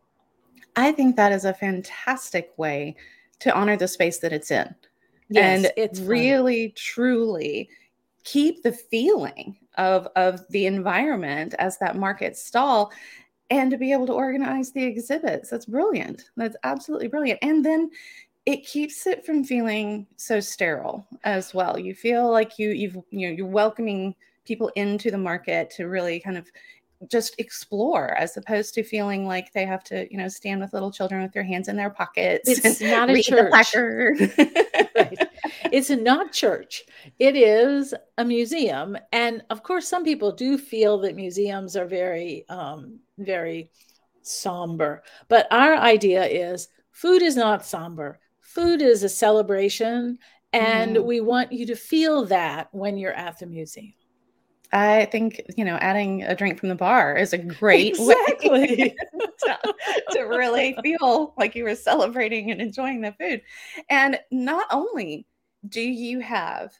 I 0.75 0.91
think 0.91 1.15
that 1.15 1.31
is 1.31 1.45
a 1.45 1.53
fantastic 1.53 2.51
way 2.57 2.95
to 3.39 3.55
honor 3.55 3.77
the 3.77 3.87
space 3.87 4.19
that 4.19 4.33
it's 4.33 4.51
in. 4.51 4.73
Yes, 5.29 5.65
and 5.65 5.71
it's 5.77 5.99
really 6.01 6.73
truly 6.75 7.69
keep 8.23 8.63
the 8.63 8.71
feeling 8.71 9.57
of 9.77 10.07
of 10.15 10.41
the 10.49 10.65
environment 10.65 11.53
as 11.59 11.77
that 11.77 11.95
market 11.95 12.37
stall 12.37 12.91
and 13.49 13.69
to 13.71 13.77
be 13.77 13.91
able 13.91 14.07
to 14.07 14.13
organize 14.13 14.71
the 14.71 14.83
exhibits 14.83 15.49
that's 15.49 15.65
brilliant 15.65 16.31
that's 16.35 16.55
absolutely 16.63 17.07
brilliant 17.07 17.37
and 17.43 17.63
then 17.63 17.91
it 18.45 18.65
keeps 18.65 19.07
it 19.07 19.25
from 19.25 19.43
feeling 19.43 20.05
so 20.17 20.39
sterile 20.39 21.05
as 21.23 21.53
well. 21.53 21.79
You 21.79 21.95
feel 21.95 22.31
like 22.31 22.59
you 22.59 22.69
you've 22.69 22.97
you 23.09 23.27
know 23.27 23.35
you're 23.35 23.47
welcoming 23.47 24.15
people 24.45 24.71
into 24.75 25.09
the 25.09 25.17
market 25.17 25.71
to 25.71 25.87
really 25.87 26.19
kind 26.19 26.37
of 26.37 26.47
just 27.09 27.35
explore 27.39 28.13
as 28.15 28.37
opposed 28.37 28.73
to 28.73 28.83
feeling 28.83 29.27
like 29.27 29.51
they 29.53 29.65
have 29.65 29.83
to 29.83 30.07
you 30.11 30.17
know 30.17 30.27
stand 30.27 30.61
with 30.61 30.73
little 30.73 30.91
children 30.91 31.21
with 31.21 31.33
their 31.33 31.43
hands 31.43 31.67
in 31.67 31.75
their 31.75 31.89
pockets 31.89 32.47
it's 32.65 32.81
not 32.81 33.09
a 33.09 33.21
church. 33.21 33.51
right. 34.95 35.27
it's 35.71 35.89
not 35.89 36.31
church. 36.31 36.83
It 37.19 37.35
is 37.35 37.93
a 38.17 38.25
museum. 38.25 38.97
And 39.11 39.43
of 39.49 39.63
course 39.63 39.87
some 39.87 40.03
people 40.03 40.31
do 40.31 40.57
feel 40.57 40.97
that 40.99 41.15
museums 41.15 41.75
are 41.75 41.85
very 41.85 42.45
um 42.49 42.99
very 43.17 43.71
somber. 44.21 45.03
But 45.27 45.47
our 45.51 45.75
idea 45.75 46.25
is 46.25 46.69
food 46.91 47.21
is 47.21 47.35
not 47.35 47.65
somber. 47.65 48.19
Food 48.39 48.81
is 48.81 49.03
a 49.03 49.09
celebration 49.09 50.17
and 50.53 50.95
mm. 50.95 51.03
we 51.03 51.19
want 51.19 51.51
you 51.51 51.65
to 51.65 51.75
feel 51.75 52.25
that 52.25 52.69
when 52.71 52.97
you're 52.97 53.11
at 53.11 53.39
the 53.39 53.45
museum 53.45 53.93
I 54.71 55.05
think 55.05 55.41
you 55.55 55.65
know 55.65 55.75
adding 55.75 56.23
a 56.23 56.35
drink 56.35 56.59
from 56.59 56.69
the 56.69 56.75
bar 56.75 57.15
is 57.15 57.33
a 57.33 57.37
great 57.37 57.95
exactly. 57.99 58.49
way 58.49 58.95
to, 59.39 59.75
to, 60.11 60.21
really 60.23 60.75
feel 60.83 61.33
like 61.37 61.55
you 61.55 61.63
were 61.63 61.75
celebrating 61.75 62.51
and 62.51 62.61
enjoying 62.61 63.01
the 63.01 63.13
food. 63.19 63.41
And 63.89 64.19
not 64.31 64.67
only 64.71 65.27
do 65.67 65.81
you 65.81 66.19
have 66.19 66.71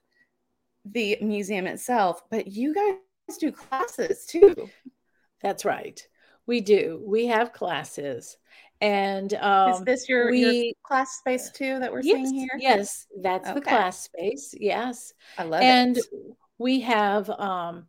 the 0.85 1.17
museum 1.21 1.67
itself, 1.67 2.21
but 2.29 2.47
you 2.47 2.73
guys 2.73 3.37
do 3.39 3.51
classes 3.51 4.25
too. 4.25 4.69
That's 5.41 5.65
right. 5.65 6.05
We 6.47 6.61
do. 6.61 7.01
We 7.03 7.27
have 7.27 7.53
classes. 7.53 8.37
And 8.81 9.33
um, 9.35 9.71
is 9.71 9.81
this 9.81 10.09
your, 10.09 10.29
we, 10.29 10.39
your 10.39 10.73
class 10.83 11.17
space 11.17 11.49
too 11.49 11.79
that 11.79 11.91
we're 11.91 12.01
yes, 12.01 12.29
seeing 12.29 12.33
here? 12.33 12.57
Yes, 12.59 13.07
that's 13.21 13.47
okay. 13.49 13.59
the 13.59 13.61
class 13.61 14.03
space. 14.03 14.53
Yes, 14.59 15.13
I 15.37 15.43
love 15.43 15.61
and 15.61 15.97
it. 15.97 16.05
We 16.57 16.81
have 16.81 17.29
um, 17.29 17.87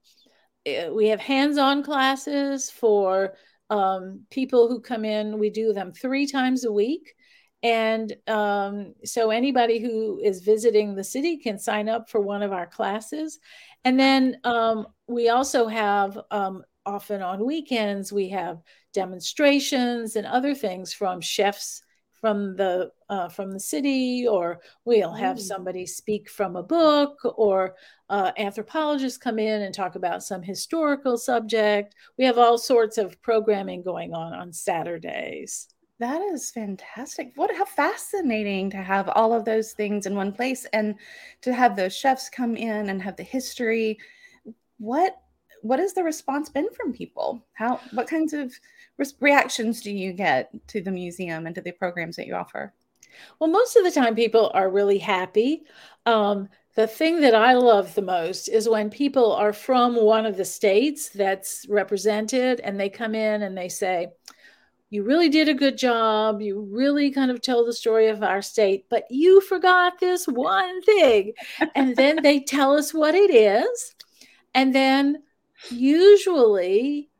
eh, 0.65 0.89
we 0.89 1.09
have 1.09 1.21
hands-on 1.21 1.83
classes 1.83 2.71
for 2.71 3.35
um, 3.71 4.23
people 4.31 4.69
who 4.69 4.81
come 4.81 5.05
in. 5.05 5.39
We 5.39 5.51
do 5.51 5.73
them 5.73 5.93
three 5.93 6.27
times 6.27 6.65
a 6.65 6.73
week. 6.73 7.15
And 7.63 8.15
um, 8.29 8.95
so 9.05 9.31
anybody 9.31 9.81
who 9.81 10.21
is 10.23 10.43
visiting 10.43 10.95
the 10.95 11.03
city 11.03 11.39
can 11.39 11.59
sign 11.59 11.89
up 11.89 12.09
for 12.09 12.21
one 12.21 12.43
of 12.43 12.53
our 12.53 12.67
classes. 12.67 13.39
And 13.85 13.99
then 13.99 14.37
um, 14.45 14.87
we 15.09 15.31
also 15.31 15.67
have 15.67 16.19
um, 16.31 16.63
often 16.85 17.23
on 17.23 17.45
weekends, 17.45 18.13
we 18.13 18.29
have 18.29 18.61
demonstrations 18.93 20.17
and 20.17 20.27
other 20.27 20.55
things 20.55 20.93
from 20.93 21.21
chefs 21.21 21.83
from 22.21 22.57
the 22.57 22.91
uh, 23.09 23.29
from 23.29 23.53
the 23.53 23.61
city, 23.61 24.27
or 24.27 24.61
we'll 24.85 25.13
have 25.13 25.37
mm. 25.37 25.41
somebody 25.41 25.87
speak 25.87 26.29
from 26.29 26.57
a 26.57 26.63
book, 26.63 27.19
or 27.37 27.77
uh, 28.11 28.33
anthropologists 28.39 29.19
come 29.19 29.39
in 29.39 29.63
and 29.63 29.75
talk 29.75 29.95
about 29.95 30.23
some 30.23 30.43
historical 30.43 31.17
subject. 31.19 31.95
We 32.19 32.25
have 32.25 32.39
all 32.39 32.59
sorts 32.59 32.99
of 32.99 33.21
programming 33.23 33.83
going 33.83 34.15
on 34.15 34.33
on 34.33 34.53
Saturdays. 34.53 35.69
That 35.99 36.21
is 36.21 36.51
fantastic. 36.51 37.33
What 37.37 37.55
how 37.55 37.65
fascinating 37.65 38.71
to 38.71 38.79
have 38.79 39.09
all 39.09 39.33
of 39.33 39.45
those 39.45 39.73
things 39.73 40.07
in 40.07 40.15
one 40.15 40.33
place 40.33 40.67
and 40.73 40.95
to 41.41 41.55
have 41.55 41.75
those 41.75 41.97
chefs 41.97 42.29
come 42.29 42.55
in 42.57 42.91
and 42.91 43.01
have 43.01 43.17
the 43.17 43.23
history. 43.23 43.99
What 44.79 45.17
what 45.67 45.79
has 45.79 45.95
the 45.95 46.05
response 46.05 46.49
been 46.49 46.69
from 46.73 46.93
people? 46.93 47.45
How 47.55 47.81
what 47.93 48.09
kinds 48.09 48.33
of 48.33 48.53
re- 48.99 49.07
reactions 49.21 49.81
do 49.81 49.91
you 49.91 50.13
get 50.13 50.51
to 50.69 50.81
the 50.81 50.91
museum 50.91 51.47
and 51.47 51.55
to 51.55 51.61
the 51.61 51.73
programs 51.73 52.17
that 52.17 52.27
you 52.27 52.35
offer? 52.35 52.73
Well, 53.39 53.51
most 53.51 53.77
of 53.77 53.85
the 53.85 53.91
time, 53.91 54.15
people 54.15 54.51
are 54.55 54.71
really 54.71 54.99
happy. 54.99 55.63
Um, 56.05 56.49
the 56.75 56.87
thing 56.87 57.21
that 57.23 57.35
I 57.35 57.55
love 57.55 57.95
the 57.95 58.03
most 58.03 58.49
is 58.49 58.69
when 58.69 58.91
people 58.91 59.33
are 59.33 59.53
from 59.53 59.97
one 59.97 60.27
of 60.27 60.37
the 60.37 60.45
states 60.45 61.09
that's 61.09 61.67
represented 61.69 62.61
and 62.61 62.79
they 62.79 62.91
come 62.91 63.15
in 63.15 63.43
and 63.43 63.57
they 63.57 63.71
say, 63.71 64.09
You 64.91 65.03
really 65.03 65.31
did 65.31 65.49
a 65.49 65.55
good 65.55 65.79
job. 65.79 66.43
You 66.43 66.61
really 66.61 67.11
kind 67.11 67.31
of 67.31 67.41
tell 67.41 67.65
the 67.65 67.73
story 67.73 68.09
of 68.09 68.23
our 68.23 68.43
state, 68.43 68.85
but 68.91 69.05
you 69.11 69.41
forgot 69.41 69.99
this 70.01 70.27
one 70.27 70.83
thing. 70.83 71.33
and 71.75 71.97
then 71.97 72.23
they 72.23 72.41
tell 72.41 72.77
us 72.77 72.93
what 72.93 73.15
it 73.15 73.35
is. 73.35 73.95
And 74.55 74.75
then 74.75 75.23
usually 75.71 77.11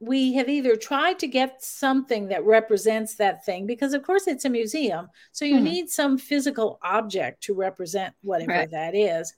we 0.00 0.34
have 0.34 0.48
either 0.48 0.76
tried 0.76 1.18
to 1.20 1.26
get 1.26 1.62
something 1.62 2.28
that 2.28 2.44
represents 2.44 3.14
that 3.14 3.44
thing 3.44 3.66
because 3.66 3.94
of 3.94 4.02
course 4.02 4.26
it's 4.26 4.44
a 4.44 4.50
museum 4.50 5.08
so 5.32 5.44
you 5.44 5.56
mm-hmm. 5.56 5.64
need 5.64 5.90
some 5.90 6.18
physical 6.18 6.78
object 6.82 7.42
to 7.42 7.54
represent 7.54 8.14
whatever 8.22 8.52
right. 8.52 8.70
that 8.70 8.94
is 8.94 9.34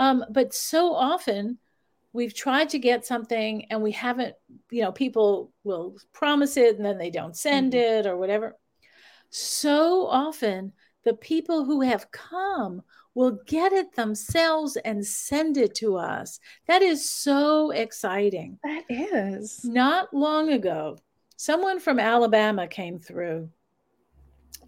um, 0.00 0.24
but 0.30 0.52
so 0.52 0.94
often 0.94 1.58
we've 2.12 2.34
tried 2.34 2.68
to 2.70 2.78
get 2.78 3.04
something 3.06 3.66
and 3.70 3.82
we 3.82 3.92
haven't 3.92 4.34
you 4.70 4.82
know 4.82 4.92
people 4.92 5.52
will 5.62 5.94
promise 6.12 6.56
it 6.56 6.76
and 6.76 6.84
then 6.84 6.98
they 6.98 7.10
don't 7.10 7.36
send 7.36 7.72
mm-hmm. 7.72 7.98
it 7.98 8.06
or 8.06 8.16
whatever 8.16 8.56
so 9.30 10.06
often 10.06 10.72
the 11.04 11.14
people 11.14 11.64
who 11.64 11.82
have 11.82 12.10
come 12.10 12.82
will 13.14 13.38
get 13.46 13.72
it 13.72 13.94
themselves 13.94 14.76
and 14.76 15.06
send 15.06 15.56
it 15.56 15.74
to 15.76 15.96
us. 15.96 16.40
That 16.66 16.82
is 16.82 17.08
so 17.08 17.70
exciting. 17.70 18.58
That 18.64 18.84
is. 18.88 19.64
Not 19.64 20.12
long 20.12 20.50
ago, 20.50 20.98
someone 21.36 21.80
from 21.80 21.98
Alabama 21.98 22.66
came 22.66 22.98
through 22.98 23.50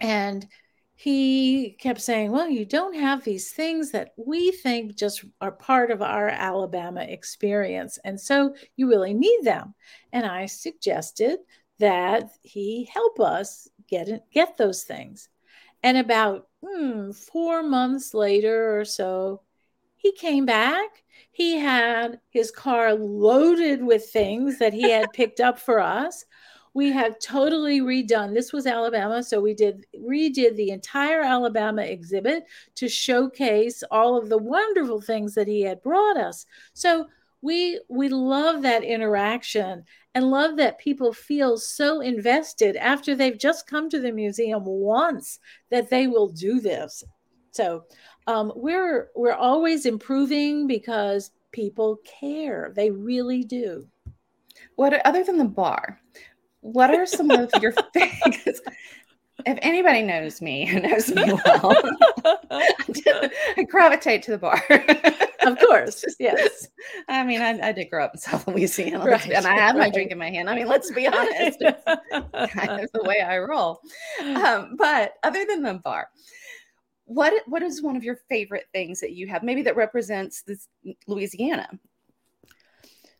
and 0.00 0.46
he 0.94 1.76
kept 1.78 2.00
saying, 2.00 2.32
Well, 2.32 2.48
you 2.48 2.64
don't 2.64 2.94
have 2.94 3.22
these 3.22 3.52
things 3.52 3.90
that 3.90 4.14
we 4.16 4.50
think 4.50 4.96
just 4.96 5.24
are 5.42 5.52
part 5.52 5.90
of 5.90 6.00
our 6.00 6.28
Alabama 6.28 7.02
experience. 7.02 7.98
And 8.02 8.18
so 8.18 8.54
you 8.76 8.88
really 8.88 9.12
need 9.12 9.40
them. 9.42 9.74
And 10.12 10.24
I 10.24 10.46
suggested 10.46 11.40
that 11.78 12.30
he 12.42 12.88
help 12.90 13.20
us 13.20 13.68
get, 13.88 14.08
it, 14.08 14.22
get 14.32 14.56
those 14.56 14.84
things. 14.84 15.28
And 15.82 15.98
about 15.98 16.48
hmm, 16.66 17.12
four 17.12 17.62
months 17.62 18.14
later 18.14 18.78
or 18.78 18.84
so, 18.84 19.42
he 19.96 20.12
came 20.12 20.46
back. 20.46 21.04
He 21.32 21.56
had 21.56 22.20
his 22.30 22.50
car 22.50 22.94
loaded 22.94 23.84
with 23.84 24.10
things 24.10 24.58
that 24.58 24.72
he 24.72 24.90
had 24.90 25.12
picked 25.12 25.40
up 25.40 25.58
for 25.58 25.80
us. 25.80 26.24
We 26.74 26.92
have 26.92 27.18
totally 27.18 27.80
redone. 27.80 28.34
This 28.34 28.52
was 28.52 28.66
Alabama, 28.66 29.22
so 29.22 29.40
we 29.40 29.54
did 29.54 29.86
redid 29.98 30.56
the 30.56 30.70
entire 30.70 31.22
Alabama 31.22 31.82
exhibit 31.82 32.44
to 32.74 32.88
showcase 32.88 33.82
all 33.90 34.18
of 34.18 34.28
the 34.28 34.38
wonderful 34.38 35.00
things 35.00 35.34
that 35.34 35.48
he 35.48 35.62
had 35.62 35.82
brought 35.82 36.18
us. 36.18 36.44
So 36.74 37.06
we 37.40 37.80
we 37.88 38.08
love 38.08 38.62
that 38.62 38.84
interaction 38.84 39.84
and 40.16 40.30
love 40.30 40.56
that 40.56 40.78
people 40.78 41.12
feel 41.12 41.58
so 41.58 42.00
invested 42.00 42.74
after 42.76 43.14
they've 43.14 43.38
just 43.38 43.66
come 43.66 43.90
to 43.90 44.00
the 44.00 44.10
museum 44.10 44.64
once 44.64 45.38
that 45.70 45.90
they 45.90 46.06
will 46.06 46.28
do 46.28 46.58
this. 46.58 47.04
So 47.50 47.84
um, 48.26 48.50
we're 48.56 49.10
we're 49.14 49.34
always 49.34 49.84
improving 49.84 50.66
because 50.66 51.32
people 51.52 51.98
care. 52.20 52.72
They 52.74 52.90
really 52.90 53.44
do. 53.44 53.86
What 54.76 55.04
other 55.06 55.22
than 55.22 55.36
the 55.36 55.44
bar? 55.44 56.00
what 56.72 56.90
are 56.90 57.06
some 57.06 57.30
of 57.30 57.50
your 57.60 57.72
things? 57.92 58.60
if 59.44 59.58
anybody 59.62 60.02
knows 60.02 60.40
me 60.40 60.66
and 60.66 60.82
knows 60.90 61.14
me 61.14 61.24
well, 61.44 61.76
I 62.50 63.66
gravitate 63.68 64.22
to 64.24 64.32
the 64.32 64.38
bar. 64.38 64.62
Of 65.46 65.58
course, 65.58 66.04
yes. 66.18 66.68
I 67.08 67.24
mean, 67.24 67.40
I, 67.40 67.68
I, 67.68 67.72
did 67.72 67.90
grow 67.90 68.04
up 68.04 68.14
in 68.14 68.20
South 68.20 68.46
Louisiana, 68.48 69.04
right, 69.04 69.30
and 69.30 69.46
I 69.46 69.54
had 69.54 69.76
my 69.76 69.90
drink 69.90 70.10
in 70.10 70.18
my 70.18 70.30
hand. 70.30 70.50
I 70.50 70.54
mean, 70.54 70.66
let's 70.66 70.90
be 70.90 71.06
honest, 71.06 71.60
kind 71.60 72.80
of 72.80 72.90
the 72.92 73.02
way 73.04 73.20
I 73.20 73.38
roll. 73.38 73.80
Um, 74.20 74.76
but 74.76 75.14
other 75.22 75.44
than 75.44 75.62
the 75.62 75.74
bar, 75.74 76.08
what 77.04 77.32
what 77.46 77.62
is 77.62 77.82
one 77.82 77.96
of 77.96 78.04
your 78.04 78.16
favorite 78.28 78.66
things 78.72 79.00
that 79.00 79.12
you 79.12 79.28
have, 79.28 79.42
maybe 79.42 79.62
that 79.62 79.76
represents 79.76 80.42
this 80.42 80.68
Louisiana? 81.06 81.68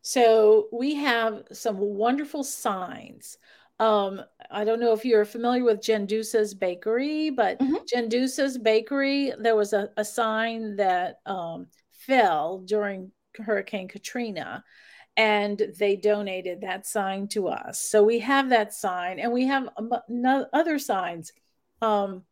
So 0.02 0.68
we 0.72 0.94
have 0.94 1.44
some 1.52 1.78
wonderful 1.78 2.44
signs 2.44 3.38
um, 3.78 4.22
I 4.50 4.64
don't 4.64 4.80
know 4.80 4.92
if 4.92 5.04
you're 5.04 5.24
familiar 5.24 5.64
with 5.64 5.82
Gendusa's 5.82 6.54
Bakery, 6.54 7.30
but 7.30 7.58
mm-hmm. 7.58 7.76
Gendusa's 7.92 8.56
Bakery, 8.56 9.32
there 9.38 9.56
was 9.56 9.72
a, 9.72 9.90
a 9.96 10.04
sign 10.04 10.76
that 10.76 11.20
um, 11.26 11.66
fell 12.06 12.58
during 12.58 13.12
Hurricane 13.36 13.88
Katrina, 13.88 14.64
and 15.16 15.60
they 15.78 15.96
donated 15.96 16.60
that 16.60 16.86
sign 16.86 17.28
to 17.28 17.48
us. 17.48 17.80
So 17.80 18.02
we 18.02 18.20
have 18.20 18.50
that 18.50 18.74
sign, 18.74 19.18
and 19.18 19.32
we 19.32 19.46
have 19.46 19.68
other 20.52 20.78
signs. 20.78 21.32
Um, 21.82 22.22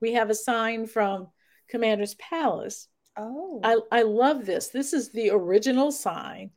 we 0.00 0.12
have 0.14 0.30
a 0.30 0.34
sign 0.34 0.86
from 0.86 1.28
Commander's 1.68 2.14
Palace. 2.14 2.88
Oh, 3.16 3.60
I, 3.62 3.78
I 3.92 4.02
love 4.02 4.44
this. 4.44 4.68
This 4.68 4.92
is 4.92 5.10
the 5.10 5.30
original 5.30 5.92
sign 5.92 6.50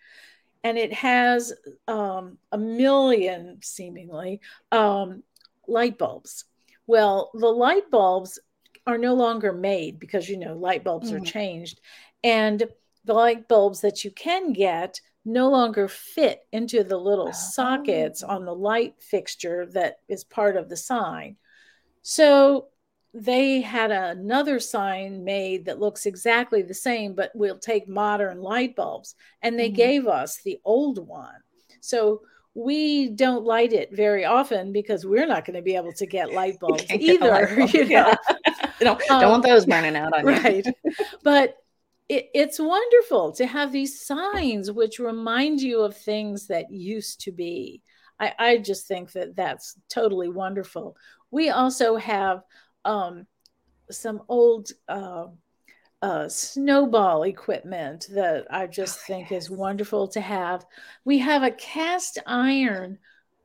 and 0.67 0.77
it 0.77 0.93
has 0.93 1.53
um, 1.87 2.37
a 2.51 2.57
million 2.57 3.59
seemingly 3.61 4.41
um, 4.71 5.23
light 5.67 5.97
bulbs. 5.97 6.45
Well, 6.87 7.31
the 7.33 7.47
light 7.47 7.89
bulbs 7.89 8.39
are 8.85 8.97
no 8.97 9.13
longer 9.13 9.53
made 9.53 9.99
because 9.99 10.29
you 10.29 10.37
know 10.37 10.55
light 10.55 10.83
bulbs 10.83 11.11
mm. 11.11 11.15
are 11.15 11.25
changed, 11.25 11.79
and 12.27 12.63
the 13.05 13.13
light 13.13 13.47
bulbs 13.47 13.81
that 13.81 14.03
you 14.03 14.11
can 14.11 14.51
get 14.51 14.99
no 15.23 15.49
longer 15.49 15.87
fit 15.87 16.41
into 16.51 16.83
the 16.83 16.97
little 16.97 17.29
oh. 17.29 17.31
sockets 17.31 18.21
on 18.21 18.45
the 18.45 18.53
light 18.53 18.95
fixture 18.99 19.65
that 19.73 19.99
is 20.09 20.25
part 20.25 20.57
of 20.57 20.67
the 20.67 20.75
sign. 20.77 21.37
So 22.01 22.67
they 23.13 23.61
had 23.61 23.91
another 23.91 24.59
sign 24.59 25.23
made 25.23 25.65
that 25.65 25.79
looks 25.79 26.05
exactly 26.05 26.61
the 26.61 26.73
same, 26.73 27.13
but 27.13 27.31
we'll 27.33 27.59
take 27.59 27.87
modern 27.87 28.41
light 28.41 28.75
bulbs. 28.75 29.15
And 29.41 29.57
they 29.57 29.69
mm-hmm. 29.69 29.75
gave 29.75 30.07
us 30.07 30.41
the 30.43 30.59
old 30.65 31.05
one. 31.05 31.41
So 31.79 32.21
we 32.53 33.09
don't 33.09 33.45
light 33.45 33.71
it 33.71 33.95
very 33.95 34.25
often 34.25 34.73
because 34.73 35.05
we're 35.05 35.27
not 35.27 35.45
going 35.45 35.55
to 35.55 35.61
be 35.61 35.75
able 35.75 35.93
to 35.93 36.05
get 36.05 36.33
light 36.33 36.59
bulbs 36.61 36.85
either. 36.89 37.27
Light 37.29 37.57
bulb. 37.57 37.73
You 37.73 37.85
know? 37.85 37.89
yeah. 37.89 38.15
don't, 38.79 38.99
don't 39.07 39.23
um, 39.23 39.29
want 39.29 39.43
those 39.43 39.65
burning 39.65 39.95
out 39.95 40.13
on 40.13 40.25
you. 40.25 40.31
Right. 40.31 40.67
but 41.23 41.57
it, 42.09 42.29
it's 42.33 42.59
wonderful 42.59 43.31
to 43.33 43.45
have 43.45 43.71
these 43.71 44.05
signs 44.05 44.71
which 44.71 44.99
remind 44.99 45.61
you 45.61 45.81
of 45.81 45.95
things 45.95 46.47
that 46.47 46.71
used 46.71 47.21
to 47.21 47.31
be. 47.31 47.81
I, 48.19 48.33
I 48.39 48.57
just 48.57 48.87
think 48.87 49.11
that 49.11 49.35
that's 49.35 49.75
totally 49.89 50.29
wonderful. 50.29 50.95
We 51.31 51.49
also 51.49 51.97
have 51.97 52.43
um, 52.85 53.27
some 53.91 54.23
old 54.27 54.71
uh, 54.87 55.27
uh, 56.01 56.29
snowball 56.29 57.23
equipment 57.23 58.07
that 58.13 58.47
I 58.49 58.67
just 58.67 58.99
oh, 58.99 59.03
think 59.07 59.31
yes. 59.31 59.43
is 59.43 59.49
wonderful 59.49 60.07
to 60.09 60.21
have. 60.21 60.65
We 61.05 61.19
have 61.19 61.43
a 61.43 61.51
cast 61.51 62.19
iron 62.25 62.99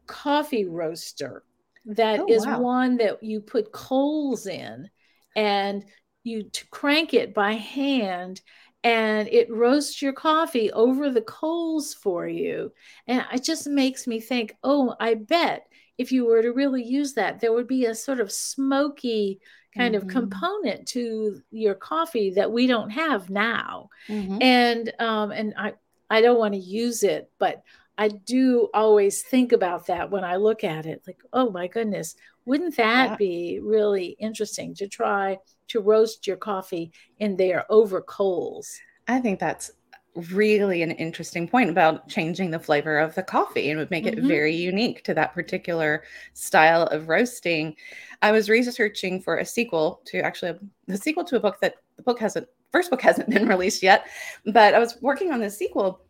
coffee 0.07 0.67
roaster 0.67 1.43
that 1.87 2.21
oh, 2.21 2.27
is 2.29 2.47
wow. 2.47 2.61
one 2.61 2.97
that 2.99 3.23
you 3.23 3.41
put 3.41 3.73
coals 3.73 4.47
in 4.47 4.89
and 5.35 5.85
you 6.25 6.51
crank 6.71 7.15
it 7.15 7.35
by 7.35 7.53
hand 7.53 8.41
and 8.85 9.29
it 9.29 9.51
roasts 9.51 10.03
your 10.03 10.13
coffee 10.13 10.71
over 10.73 11.11
the 11.11 11.23
coals 11.23 11.95
for 11.95 12.27
you. 12.27 12.73
And 13.07 13.25
it 13.33 13.45
just 13.45 13.67
makes 13.67 14.07
me 14.07 14.21
think, 14.21 14.57
oh, 14.65 14.95
I 14.99 15.15
bet 15.15 15.67
if 15.99 16.11
you 16.11 16.27
were 16.27 16.43
to 16.43 16.53
really 16.53 16.83
use 16.83 17.15
that, 17.15 17.41
there 17.41 17.53
would 17.53 17.69
be 17.69 17.87
a 17.87 17.95
sort 17.95 18.21
of 18.21 18.33
smoky 18.33 19.41
kind 19.77 19.95
mm-hmm. 19.95 20.07
of 20.07 20.13
component 20.13 20.87
to 20.89 21.41
your 21.51 21.75
coffee 21.75 22.31
that 22.31 22.51
we 22.51 22.67
don't 22.67 22.91
have 22.91 23.31
now. 23.31 23.89
Mm-hmm. 24.09 24.39
And 24.43 24.93
um, 24.99 25.31
and 25.31 25.55
I 25.57 25.75
I 26.11 26.21
don't 26.21 26.39
want 26.39 26.55
to 26.55 26.61
use 26.61 27.05
it, 27.05 27.31
but 27.39 27.63
I 27.97 28.09
do 28.09 28.69
always 28.75 29.23
think 29.23 29.53
about 29.53 29.87
that 29.87 30.11
when 30.11 30.25
I 30.25 30.37
look 30.37 30.65
at 30.65 30.87
it. 30.87 31.03
Like, 31.07 31.23
oh 31.33 31.51
my 31.51 31.69
goodness, 31.69 32.17
wouldn't 32.45 32.77
that 32.77 33.11
yeah. 33.11 33.17
be 33.17 33.61
really 33.63 34.17
interesting 34.19 34.75
to 34.77 34.89
try 34.89 35.39
to 35.73 35.81
roast 35.81 36.27
your 36.27 36.37
coffee 36.37 36.93
in 37.19 37.37
there 37.37 37.65
over 37.71 38.01
coals? 38.01 38.71
I 39.09 39.21
think 39.21 39.41
that's 39.41 39.73
really 40.15 40.83
an 40.83 40.91
interesting 40.93 41.49
point 41.49 41.71
about 41.71 42.07
changing 42.09 42.51
the 42.51 42.59
flavor 42.59 42.99
of 42.99 43.15
the 43.15 43.23
coffee 43.23 43.71
and 43.71 43.79
would 43.79 43.91
make 43.91 44.05
mm-hmm. 44.05 44.19
it 44.19 44.25
very 44.25 44.55
unique 44.55 45.03
to 45.05 45.15
that 45.15 45.33
particular 45.33 46.05
style 46.35 46.85
of 46.85 47.09
roasting. 47.09 47.75
I 48.21 48.31
was 48.33 48.51
researching 48.51 49.21
for 49.21 49.39
a 49.39 49.45
sequel 49.45 50.03
to 50.07 50.21
actually 50.21 50.59
the 50.87 50.99
sequel 50.99 51.25
to 51.25 51.37
a 51.37 51.41
book 51.41 51.61
that 51.61 51.77
the 51.97 52.03
book 52.03 52.21
hasn't 52.21 52.47
first 52.71 52.91
book 52.91 53.03
hasn't 53.11 53.31
been 53.31 53.49
released 53.49 53.83
yet, 53.83 54.07
but 54.47 54.75
I 54.75 54.79
was 54.79 54.99
working 55.01 55.33
on 55.33 55.41
the 55.41 55.51
sequel 55.51 56.03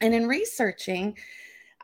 and 0.00 0.14
in 0.14 0.28
researching 0.28 1.16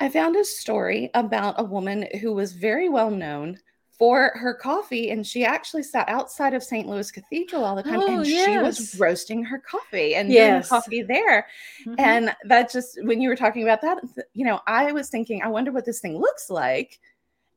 I 0.01 0.09
found 0.09 0.37
a 0.37 0.45
story 0.45 1.11
about 1.15 1.57
a 1.59 1.65
woman 1.65 2.07
who 2.21 2.33
was 2.33 2.53
very 2.53 2.89
well 2.89 3.11
known 3.11 3.59
for 3.99 4.33
her 4.37 4.55
coffee 4.55 5.11
and 5.11 5.27
she 5.27 5.45
actually 5.45 5.83
sat 5.83 6.09
outside 6.09 6.55
of 6.55 6.63
St. 6.63 6.89
Louis 6.89 7.11
Cathedral 7.11 7.65
all 7.65 7.75
the 7.75 7.83
time 7.83 7.99
oh, 8.01 8.19
and 8.19 8.27
yes. 8.27 8.47
she 8.47 8.59
was 8.59 8.99
roasting 8.99 9.43
her 9.45 9.59
coffee 9.59 10.15
and 10.15 10.31
yes. 10.31 10.69
doing 10.69 10.81
coffee 10.81 11.03
there. 11.03 11.47
Mm-hmm. 11.85 11.95
And 11.99 12.37
that 12.45 12.71
just 12.71 12.99
when 13.03 13.21
you 13.21 13.29
were 13.29 13.37
talking 13.37 13.65
about 13.65 13.83
that, 13.83 13.99
you 14.35 14.45
know, 14.45 14.61
I 14.69 14.93
was 14.93 15.09
thinking, 15.09 15.43
I 15.43 15.49
wonder 15.49 15.73
what 15.73 15.85
this 15.85 16.01
thing 16.01 16.17
looks 16.17 16.49
like 16.49 17.01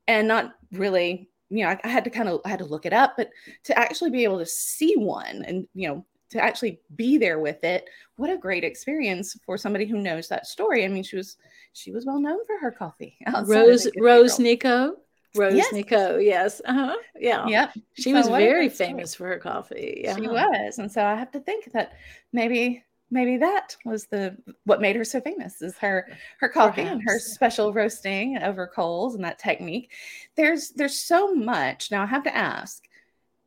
and 0.08 0.26
not 0.26 0.54
really, 0.72 1.30
you 1.48 1.62
know, 1.62 1.70
I, 1.70 1.80
I 1.84 1.88
had 1.88 2.02
to 2.04 2.10
kind 2.10 2.28
of 2.28 2.40
I 2.44 2.48
had 2.48 2.58
to 2.58 2.64
look 2.64 2.86
it 2.86 2.92
up, 2.92 3.14
but 3.16 3.30
to 3.64 3.78
actually 3.78 4.10
be 4.10 4.24
able 4.24 4.38
to 4.38 4.46
see 4.46 4.96
one 4.96 5.44
and 5.46 5.68
you 5.74 5.88
know 5.88 6.04
to 6.30 6.42
actually 6.42 6.80
be 6.96 7.18
there 7.18 7.38
with 7.38 7.62
it 7.62 7.84
what 8.16 8.30
a 8.30 8.38
great 8.38 8.64
experience 8.64 9.38
for 9.44 9.58
somebody 9.58 9.84
who 9.84 9.98
knows 9.98 10.28
that 10.28 10.46
story 10.46 10.82
i 10.82 10.88
mean 10.88 11.02
she 11.02 11.16
was 11.16 11.36
she 11.74 11.92
was 11.92 12.06
well 12.06 12.18
known 12.18 12.38
for 12.46 12.58
her 12.58 12.70
coffee 12.70 13.18
rose 13.44 13.86
rose 13.98 14.38
Nicaud 14.38 14.94
Rose 15.34 15.54
yes. 15.54 15.72
Nicaud, 15.72 16.24
yes. 16.24 16.60
Uh-huh. 16.64 16.96
Yeah. 17.18 17.46
Yep. 17.46 17.78
She 17.94 18.10
so 18.10 18.16
was 18.18 18.28
very 18.28 18.68
famous 18.68 19.14
for 19.14 19.26
her 19.28 19.38
coffee. 19.38 20.02
Yeah. 20.04 20.16
She 20.16 20.28
was. 20.28 20.78
And 20.78 20.90
so 20.90 21.04
I 21.04 21.14
have 21.14 21.30
to 21.32 21.40
think 21.40 21.72
that 21.72 21.92
maybe 22.32 22.84
maybe 23.10 23.36
that 23.36 23.76
was 23.84 24.06
the 24.06 24.36
what 24.64 24.80
made 24.80 24.96
her 24.96 25.04
so 25.04 25.20
famous 25.20 25.62
is 25.62 25.76
her 25.78 26.08
her 26.38 26.48
coffee 26.48 26.82
Perhaps. 26.82 26.92
and 26.92 27.02
her 27.04 27.18
special 27.18 27.72
roasting 27.72 28.38
over 28.42 28.66
coals 28.66 29.14
and 29.14 29.24
that 29.24 29.38
technique. 29.38 29.90
There's 30.36 30.70
there's 30.70 30.98
so 30.98 31.34
much. 31.34 31.90
Now 31.90 32.02
I 32.02 32.06
have 32.06 32.24
to 32.24 32.36
ask, 32.36 32.82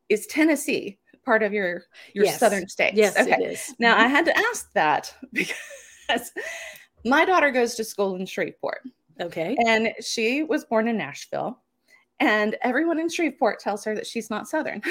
is 0.10 0.28
Tennessee 0.28 0.98
part 1.24 1.44
of 1.44 1.54
your 1.54 1.84
your 2.14 2.26
yes. 2.26 2.40
southern 2.40 2.68
states? 2.68 2.98
Yes, 2.98 3.20
okay. 3.20 3.32
it 3.32 3.52
is. 3.52 3.76
Now 3.78 3.96
I 3.96 4.04
mm-hmm. 4.04 4.12
had 4.12 4.26
to 4.26 4.38
ask 4.38 4.72
that 4.74 5.14
because 5.34 6.32
my 7.04 7.26
daughter 7.26 7.52
goes 7.52 7.76
to 7.76 7.84
school 7.84 8.16
in 8.16 8.26
Shreveport. 8.26 8.82
Okay. 9.20 9.56
And 9.66 9.94
she 10.02 10.44
was 10.44 10.66
born 10.66 10.88
in 10.88 10.98
Nashville 10.98 11.62
and 12.20 12.56
everyone 12.62 13.00
in 13.00 13.10
Shreveport 13.10 13.60
tells 13.60 13.84
her 13.84 13.96
that 13.96 14.08
she's 14.08 14.30
not 14.30 14.48
Southern. 14.48 14.82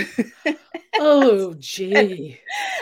oh, 0.99 1.55
gee. 1.59 2.39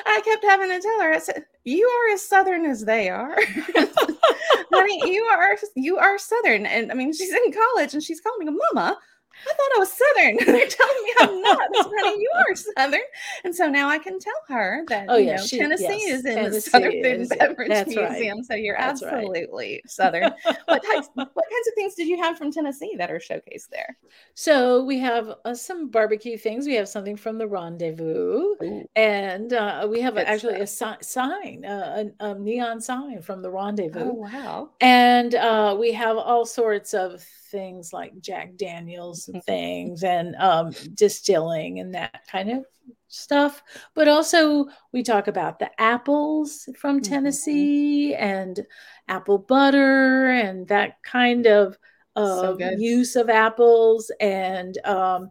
I 0.06 0.20
kept 0.24 0.44
having 0.44 0.68
to 0.68 0.80
tell 0.80 1.00
her, 1.00 1.12
I 1.12 1.18
said, 1.18 1.44
You 1.64 1.86
are 1.86 2.14
as 2.14 2.26
Southern 2.26 2.66
as 2.66 2.84
they 2.84 3.08
are. 3.08 3.36
Honey, 4.72 5.00
you 5.04 5.22
are 5.24 5.56
you 5.76 5.98
are 5.98 6.18
Southern. 6.18 6.66
And 6.66 6.90
I 6.90 6.94
mean, 6.94 7.12
she's 7.12 7.32
in 7.32 7.52
college 7.52 7.94
and 7.94 8.02
she's 8.02 8.20
calling 8.20 8.46
me 8.46 8.52
a 8.52 8.74
Mama. 8.74 8.98
I 9.46 9.54
thought 9.54 9.76
I 9.76 9.78
was 9.78 9.92
Southern. 9.92 10.36
They're 10.46 10.68
telling 10.68 11.02
me 11.04 11.14
I'm 11.20 11.42
not. 11.42 11.68
honey, 11.74 12.16
you 12.20 12.30
are 12.36 12.54
Southern. 12.54 13.00
And 13.44 13.54
so 13.54 13.68
now 13.68 13.88
I 13.88 13.98
can 13.98 14.18
tell 14.18 14.32
her 14.48 14.84
that 14.88 15.06
oh, 15.08 15.16
yeah, 15.16 15.36
know, 15.36 15.46
she, 15.46 15.58
Tennessee 15.58 15.84
yes, 15.84 16.20
is 16.20 16.24
in 16.26 16.34
Tennessee 16.36 16.54
the 16.54 16.60
Southern 16.60 16.92
Food 16.92 17.06
and 17.06 17.28
Beverage 17.28 17.86
Museum. 17.88 18.38
Right. 18.38 18.46
So 18.46 18.54
you're 18.54 18.76
that's 18.78 19.02
absolutely 19.02 19.72
right. 19.74 19.82
Southern. 19.90 20.32
what 20.66 20.84
types 20.84 21.08
what 21.14 21.34
kinds 21.34 21.68
of 21.68 21.74
things 21.74 21.94
did 21.94 22.08
you 22.08 22.20
have 22.22 22.38
from 22.38 22.52
Tennessee 22.52 22.94
that 22.98 23.10
are 23.10 23.18
showcased 23.18 23.68
there? 23.70 23.96
So 24.34 24.84
we 24.84 24.98
have 24.98 25.34
uh, 25.44 25.54
some 25.54 25.88
barbecue 25.88 26.38
things. 26.38 26.66
We 26.66 26.74
have 26.74 26.88
something 26.88 27.16
from 27.16 27.38
the 27.38 27.46
Rendezvous. 27.46 28.54
Ooh. 28.62 28.88
And 28.96 29.52
uh, 29.52 29.86
we 29.90 30.00
have 30.00 30.16
actually 30.18 30.60
a 30.60 30.66
si- 30.66 30.86
sign, 31.00 31.64
uh, 31.64 32.04
a, 32.20 32.30
a, 32.30 32.38
neon 32.38 32.80
sign 32.80 33.22
from 33.22 33.42
the 33.42 33.50
Rendezvous. 33.50 34.00
Oh, 34.00 34.12
wow. 34.12 34.70
And 34.80 35.34
uh, 35.34 35.76
we 35.78 35.92
have 35.92 36.16
all 36.16 36.46
sorts 36.46 36.94
of 36.94 37.24
things 37.52 37.92
like 37.92 38.20
Jack 38.20 38.56
Daniels 38.56 39.28
and 39.28 39.44
things 39.44 40.02
and 40.02 40.34
um, 40.36 40.72
distilling 40.94 41.78
and 41.78 41.94
that 41.94 42.26
kind 42.26 42.50
of 42.50 42.64
stuff. 43.06 43.62
But 43.94 44.08
also, 44.08 44.66
we 44.92 45.04
talk 45.04 45.28
about 45.28 45.60
the 45.60 45.70
apples 45.80 46.68
from 46.76 47.00
mm-hmm. 47.00 47.12
Tennessee 47.12 48.12
mm-hmm. 48.12 48.24
and 48.24 48.66
apple 49.06 49.38
butter 49.38 50.30
and 50.30 50.66
that 50.68 51.02
kind 51.04 51.46
of 51.46 51.78
uh, 52.16 52.56
so 52.56 52.58
use 52.78 53.16
of 53.16 53.30
apples, 53.30 54.10
and 54.20 54.76
um, 54.84 55.30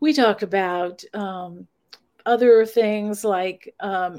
we 0.00 0.12
talk 0.12 0.42
about 0.42 1.04
um, 1.14 1.68
other 2.24 2.66
things 2.66 3.22
like 3.24 3.72
um, 3.78 4.18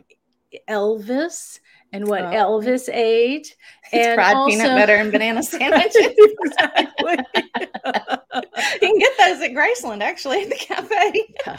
Elvis 0.69 1.59
and 1.93 2.07
what 2.07 2.21
oh. 2.21 2.31
Elvis 2.31 2.89
ate, 2.91 3.55
and 3.91 4.15
fried 4.15 4.35
also, 4.35 4.57
peanut 4.57 4.77
butter 4.77 4.95
and 4.95 5.11
banana 5.11 5.43
sandwiches. 5.43 5.95
exactly. 6.45 7.17
you 7.85 8.79
can 8.79 8.99
get 8.99 9.17
those 9.17 9.41
at 9.41 9.51
Graceland, 9.51 10.01
actually, 10.01 10.43
at 10.43 10.49
the 10.49 10.55
cafe. 10.55 11.27
yeah. 11.45 11.55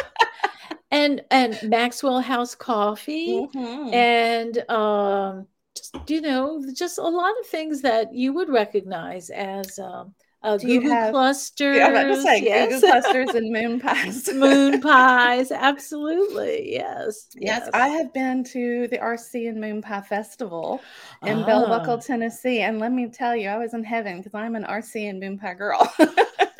And 0.90 1.22
and 1.30 1.58
Maxwell 1.64 2.20
House 2.20 2.54
Coffee, 2.54 3.46
mm-hmm. 3.54 3.94
and 3.94 4.70
um, 4.70 5.46
just 5.76 5.94
you 6.08 6.20
know, 6.20 6.64
just 6.74 6.98
a 6.98 7.02
lot 7.02 7.34
of 7.40 7.46
things 7.46 7.82
that 7.82 8.14
you 8.14 8.32
would 8.32 8.48
recognize 8.48 9.30
as. 9.30 9.78
Um, 9.78 10.14
uh, 10.42 10.56
Goo 10.56 10.80
Goo 10.80 10.88
have, 10.88 11.12
clusters. 11.12 11.76
Yeah, 11.76 11.86
I'm 11.86 11.92
about 11.92 12.14
to 12.14 12.22
say 12.22 12.42
yes. 12.42 12.68
Goo 12.68 12.80
Goo 12.80 12.86
clusters 12.86 13.34
and 13.34 13.52
moon 13.52 13.80
pies. 13.80 14.28
moon 14.34 14.80
pies, 14.80 15.50
absolutely. 15.50 16.72
Yes, 16.72 17.26
yes. 17.34 17.62
Yes, 17.64 17.70
I 17.74 17.88
have 17.88 18.12
been 18.12 18.44
to 18.44 18.86
the 18.88 18.98
RC 18.98 19.48
and 19.48 19.60
Moon 19.60 19.82
Pie 19.82 20.02
Festival 20.02 20.80
in 21.24 21.38
ah. 21.38 21.46
Bell 21.46 21.66
Buckle, 21.66 21.98
Tennessee. 21.98 22.60
And 22.60 22.78
let 22.78 22.92
me 22.92 23.08
tell 23.08 23.34
you, 23.34 23.48
I 23.48 23.58
was 23.58 23.74
in 23.74 23.82
heaven 23.82 24.18
because 24.18 24.34
I'm 24.34 24.54
an 24.54 24.64
RC 24.64 25.10
and 25.10 25.18
Moon 25.18 25.38
Pie 25.38 25.54
girl. 25.54 25.92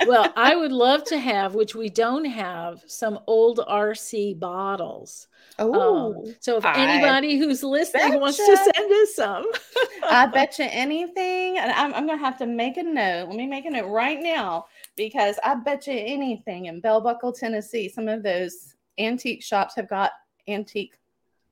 well, 0.07 0.33
I 0.37 0.57
would 0.57 0.73
love 0.73 1.05
to 1.05 1.19
have, 1.19 1.55
which 1.55 1.77
we 1.77 1.89
don't 1.89 2.25
have, 2.25 2.83
some 2.87 3.21
old 3.29 3.59
RC 3.59 4.41
bottles. 4.41 5.29
Oh, 5.61 6.15
um, 6.15 6.35
so 6.41 6.59
if 6.59 6.65
anybody 6.65 7.37
who's 7.37 7.65
listening 7.65 8.21
wants 8.21 8.37
to 8.37 8.57
send 8.57 8.93
us 8.93 9.15
some, 9.15 9.45
I 10.09 10.27
bet 10.27 10.59
you 10.59 10.67
anything. 10.71 11.59
And 11.59 11.73
I'm, 11.73 11.93
I'm 11.95 12.07
going 12.07 12.19
to 12.19 12.25
have 12.25 12.39
to 12.39 12.47
make 12.47 12.77
a 12.77 12.83
note. 12.83 13.27
Let 13.29 13.37
me 13.37 13.47
make 13.47 13.65
a 13.65 13.71
note 13.71 13.89
right 13.89 14.21
now 14.21 14.67
because 14.97 15.39
I 15.45 15.57
bet 15.57 15.87
you 15.89 15.95
anything 15.95 16.67
in 16.67 16.81
Bell 16.81 17.01
Buckle, 17.01 17.33
Tennessee, 17.33 17.89
some 17.89 18.07
of 18.07 18.23
those 18.23 18.75
antique 18.99 19.43
shops 19.43 19.75
have 19.75 19.89
got 19.89 20.13
antique, 20.47 20.95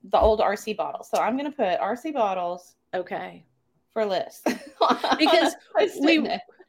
the 0.05 0.21
old 0.21 0.41
RC 0.41 0.77
bottles. 0.77 1.11
So 1.11 1.19
I'm 1.19 1.37
going 1.37 1.51
to 1.51 1.57
put 1.57 1.81
RC 1.81 2.15
bottles. 2.15 2.77
Okay. 2.95 3.45
For 3.93 4.05
lists 4.05 4.43
because 5.19 5.55
we 6.01 6.29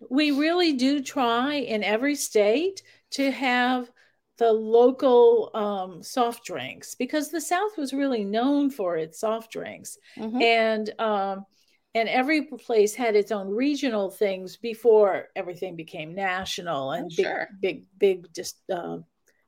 we 0.09 0.31
really 0.31 0.73
do 0.73 1.01
try 1.01 1.55
in 1.55 1.83
every 1.83 2.15
state 2.15 2.83
to 3.11 3.31
have 3.31 3.91
the 4.37 4.51
local 4.51 5.51
um, 5.53 6.03
soft 6.03 6.45
drinks 6.45 6.95
because 6.95 7.29
the 7.29 7.41
South 7.41 7.77
was 7.77 7.93
really 7.93 8.23
known 8.23 8.69
for 8.69 8.97
its 8.97 9.19
soft 9.19 9.51
drinks, 9.51 9.97
mm-hmm. 10.17 10.41
and 10.41 10.93
um, 10.99 11.45
and 11.95 12.07
every 12.07 12.43
place 12.43 12.93
had 12.93 13.15
its 13.15 13.31
own 13.31 13.49
regional 13.49 14.09
things 14.09 14.57
before 14.57 15.29
everything 15.35 15.75
became 15.75 16.13
national 16.13 16.91
and 16.91 17.05
oh, 17.05 17.15
big, 17.15 17.25
sure. 17.25 17.47
big, 17.61 17.83
big, 17.97 18.33
just. 18.33 18.57
Uh, 18.69 18.97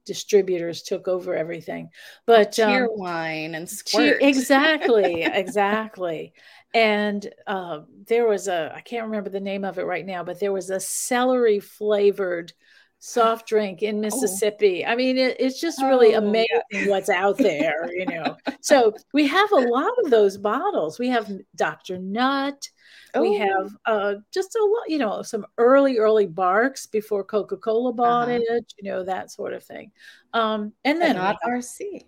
distributors 0.05 0.81
took 0.81 1.07
over 1.07 1.35
everything 1.35 1.87
but 2.25 2.53
cheer 2.53 2.85
um, 2.85 2.91
wine 2.95 3.53
and 3.53 3.69
cheer, 3.85 4.17
exactly 4.19 5.21
exactly 5.23 6.33
and 6.73 7.31
uh, 7.45 7.81
there 8.07 8.27
was 8.27 8.47
a 8.47 8.71
i 8.75 8.81
can't 8.81 9.05
remember 9.05 9.29
the 9.29 9.39
name 9.39 9.63
of 9.63 9.77
it 9.77 9.85
right 9.85 10.07
now 10.07 10.23
but 10.23 10.39
there 10.39 10.53
was 10.53 10.71
a 10.71 10.79
celery 10.79 11.59
flavored 11.59 12.51
soft 12.99 13.47
drink 13.47 13.81
in 13.81 13.97
oh. 13.97 14.01
Mississippi. 14.01 14.83
Oh. 14.85 14.91
I 14.91 14.95
mean, 14.95 15.17
it, 15.17 15.37
it's 15.39 15.59
just 15.59 15.81
really 15.81 16.15
oh, 16.15 16.19
amazing 16.19 16.61
yeah. 16.71 16.87
what's 16.87 17.09
out 17.09 17.37
there, 17.37 17.91
you 17.93 18.05
know. 18.05 18.37
so 18.61 18.93
we 19.13 19.27
have 19.27 19.51
a 19.51 19.67
lot 19.67 19.91
of 20.03 20.11
those 20.11 20.37
bottles. 20.37 20.99
We 20.99 21.07
have 21.09 21.31
Dr. 21.55 21.97
Nut. 21.97 22.69
Oh. 23.15 23.21
We 23.21 23.37
have 23.37 23.75
uh, 23.85 24.15
just 24.31 24.55
a 24.55 24.63
lot, 24.63 24.89
you 24.89 24.99
know, 24.99 25.21
some 25.23 25.45
early, 25.57 25.97
early 25.97 26.27
Barq's 26.27 26.85
before 26.85 27.23
Coca 27.23 27.57
Cola 27.57 27.91
bought 27.91 28.29
uh-huh. 28.29 28.39
it, 28.41 28.73
you 28.77 28.89
know, 28.89 29.03
that 29.03 29.31
sort 29.31 29.53
of 29.53 29.63
thing. 29.63 29.91
Um, 30.33 30.73
and 30.83 31.01
then 31.01 31.15
not 31.15 31.37
RC. 31.43 32.05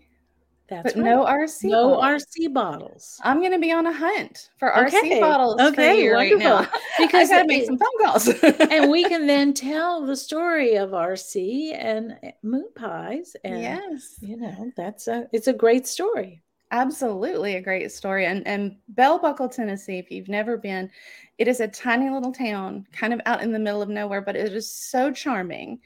That's 0.72 0.94
but 0.94 1.04
right. 1.04 1.04
no 1.04 1.26
RC. 1.26 1.66
No 1.66 1.96
bottles. 1.98 2.26
RC 2.38 2.54
bottles. 2.54 3.20
I'm 3.24 3.40
going 3.42 3.52
to 3.52 3.60
be 3.60 3.74
on 3.74 3.86
a 3.88 3.92
hunt 3.92 4.52
for 4.58 4.76
okay. 4.86 5.18
RC 5.18 5.20
bottles. 5.20 5.60
Okay, 5.60 6.10
wonderful. 6.14 6.50
Right 6.50 6.70
because 6.98 7.30
I 7.30 7.36
got 7.36 7.42
to 7.42 7.48
make 7.48 7.66
some 7.66 7.78
phone 7.78 8.06
calls. 8.06 8.28
and 8.72 8.90
we 8.90 9.04
can 9.04 9.28
then 9.28 9.54
tell 9.54 10.06
the 10.06 10.16
story 10.16 10.76
of 10.76 10.92
RC 10.92 11.76
and 11.78 12.16
eh, 12.24 12.32
moon 12.42 12.70
pies. 12.74 13.36
And 13.44 13.62
yes, 13.62 14.16
you 14.22 14.38
know 14.38 14.72
that's 14.78 15.10
a 15.10 15.28
it's 15.34 15.48
a 15.48 15.54
great 15.54 15.86
story. 15.88 16.42
Absolutely 16.72 17.58
a 17.58 17.62
great 17.62 17.92
story. 17.92 18.26
And 18.26 18.48
and 18.48 18.78
Bell 18.88 19.20
Buckle, 19.20 19.50
Tennessee, 19.50 19.98
if 19.98 20.10
you've 20.10 20.30
never 20.30 20.56
been, 20.56 20.90
it 21.38 21.50
is 21.50 21.60
a 21.60 21.68
tiny 21.68 22.10
little 22.10 22.32
town, 22.32 22.88
kind 22.94 23.12
of 23.12 23.20
out 23.26 23.44
in 23.44 23.52
the 23.52 23.60
middle 23.60 23.82
of 23.82 23.90
nowhere, 23.90 24.22
but 24.22 24.38
it 24.38 24.54
is 24.54 24.74
so 24.74 25.12
charming 25.12 25.82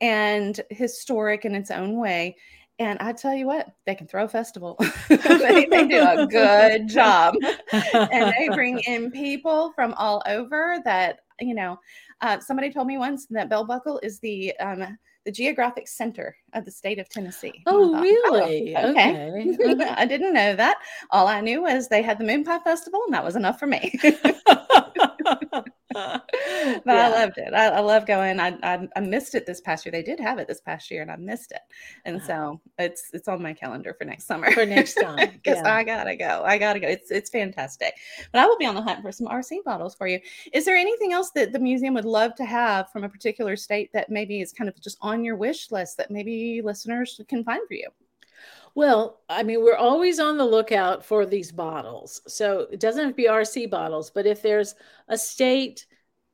and 0.00 0.60
historic 0.70 1.44
in 1.44 1.56
its 1.56 1.72
own 1.72 1.96
way 1.96 2.36
and 2.78 2.98
I 3.00 3.12
tell 3.12 3.34
you 3.34 3.46
what, 3.46 3.68
they 3.86 3.94
can 3.94 4.06
throw 4.06 4.24
a 4.24 4.28
festival. 4.28 4.76
they, 5.08 5.66
they, 5.66 5.86
do 5.86 6.06
a 6.06 6.26
good 6.26 6.88
job. 6.88 7.34
and 7.72 8.34
they 8.38 8.48
bring 8.48 8.78
in 8.86 9.10
people 9.10 9.72
from 9.74 9.94
all 9.94 10.22
over 10.26 10.78
that, 10.84 11.20
you 11.40 11.54
know, 11.54 11.78
uh, 12.20 12.38
somebody 12.40 12.72
told 12.72 12.86
me 12.86 12.98
once 12.98 13.26
that 13.30 13.48
Bell 13.48 13.64
Buckle 13.64 14.00
is 14.02 14.20
the 14.20 14.56
um, 14.58 14.98
the 15.24 15.32
geographic 15.32 15.86
center 15.86 16.36
of 16.54 16.64
the 16.64 16.70
state 16.70 16.98
of 16.98 17.08
Tennessee. 17.08 17.62
Oh, 17.66 17.92
thought, 17.92 18.02
really? 18.02 18.74
Oh, 18.76 18.90
okay. 18.90 19.42
okay. 19.42 19.84
I 19.96 20.06
didn't 20.06 20.32
know 20.32 20.56
that. 20.56 20.78
All 21.10 21.28
I 21.28 21.40
knew 21.40 21.62
was 21.62 21.88
they 21.88 22.02
had 22.02 22.18
the 22.18 22.24
Moon 22.24 22.44
Pie 22.44 22.60
Festival, 22.60 23.02
and 23.04 23.12
that 23.14 23.24
was 23.24 23.36
enough 23.36 23.58
for 23.58 23.66
me. 23.66 23.92
but 26.84 26.94
yeah. 26.94 27.06
I 27.06 27.08
loved 27.08 27.38
it. 27.38 27.52
I, 27.54 27.66
I 27.66 27.80
love 27.80 28.06
going. 28.06 28.40
I, 28.40 28.56
I, 28.62 28.88
I 28.94 29.00
missed 29.00 29.34
it 29.34 29.46
this 29.46 29.60
past 29.60 29.84
year. 29.84 29.92
They 29.92 30.02
did 30.02 30.20
have 30.20 30.38
it 30.38 30.48
this 30.48 30.60
past 30.60 30.90
year, 30.90 31.02
and 31.02 31.10
I 31.10 31.16
missed 31.16 31.52
it. 31.52 31.60
And 32.04 32.16
uh-huh. 32.16 32.26
so 32.26 32.60
it's 32.78 33.10
it's 33.12 33.28
on 33.28 33.42
my 33.42 33.52
calendar 33.52 33.94
for 33.94 34.04
next 34.04 34.26
summer. 34.26 34.50
For 34.52 34.66
next 34.66 34.94
time, 34.94 35.30
because 35.32 35.58
yeah. 35.64 35.74
I 35.74 35.84
gotta 35.84 36.16
go. 36.16 36.42
I 36.44 36.58
gotta 36.58 36.80
go. 36.80 36.88
It's 36.88 37.10
it's 37.10 37.30
fantastic. 37.30 37.94
But 38.32 38.40
I 38.40 38.46
will 38.46 38.58
be 38.58 38.66
on 38.66 38.74
the 38.74 38.82
hunt 38.82 39.02
for 39.02 39.12
some 39.12 39.26
RC 39.26 39.64
bottles 39.64 39.94
for 39.94 40.06
you. 40.06 40.20
Is 40.52 40.64
there 40.64 40.76
anything 40.76 41.12
else 41.12 41.30
that 41.32 41.52
the 41.52 41.58
museum 41.58 41.94
would 41.94 42.04
love 42.04 42.34
to 42.36 42.44
have 42.44 42.90
from 42.90 43.04
a 43.04 43.08
particular 43.08 43.56
state 43.56 43.92
that 43.92 44.10
maybe 44.10 44.40
is 44.40 44.52
kind 44.52 44.68
of 44.68 44.80
just 44.80 44.98
on 45.00 45.24
your 45.24 45.36
wish 45.36 45.70
list 45.70 45.96
that 45.96 46.10
maybe 46.10 46.62
listeners 46.62 47.20
can 47.28 47.44
find 47.44 47.66
for 47.66 47.74
you? 47.74 47.88
Well, 48.78 49.22
I 49.28 49.42
mean, 49.42 49.64
we're 49.64 49.74
always 49.74 50.20
on 50.20 50.36
the 50.36 50.44
lookout 50.44 51.04
for 51.04 51.26
these 51.26 51.50
bottles. 51.50 52.20
So 52.28 52.68
it 52.70 52.78
doesn't 52.78 53.02
have 53.02 53.10
to 53.10 53.16
be 53.16 53.26
RC 53.26 53.68
bottles, 53.68 54.08
but 54.08 54.24
if 54.24 54.40
there's 54.40 54.76
a 55.08 55.18
state 55.18 55.86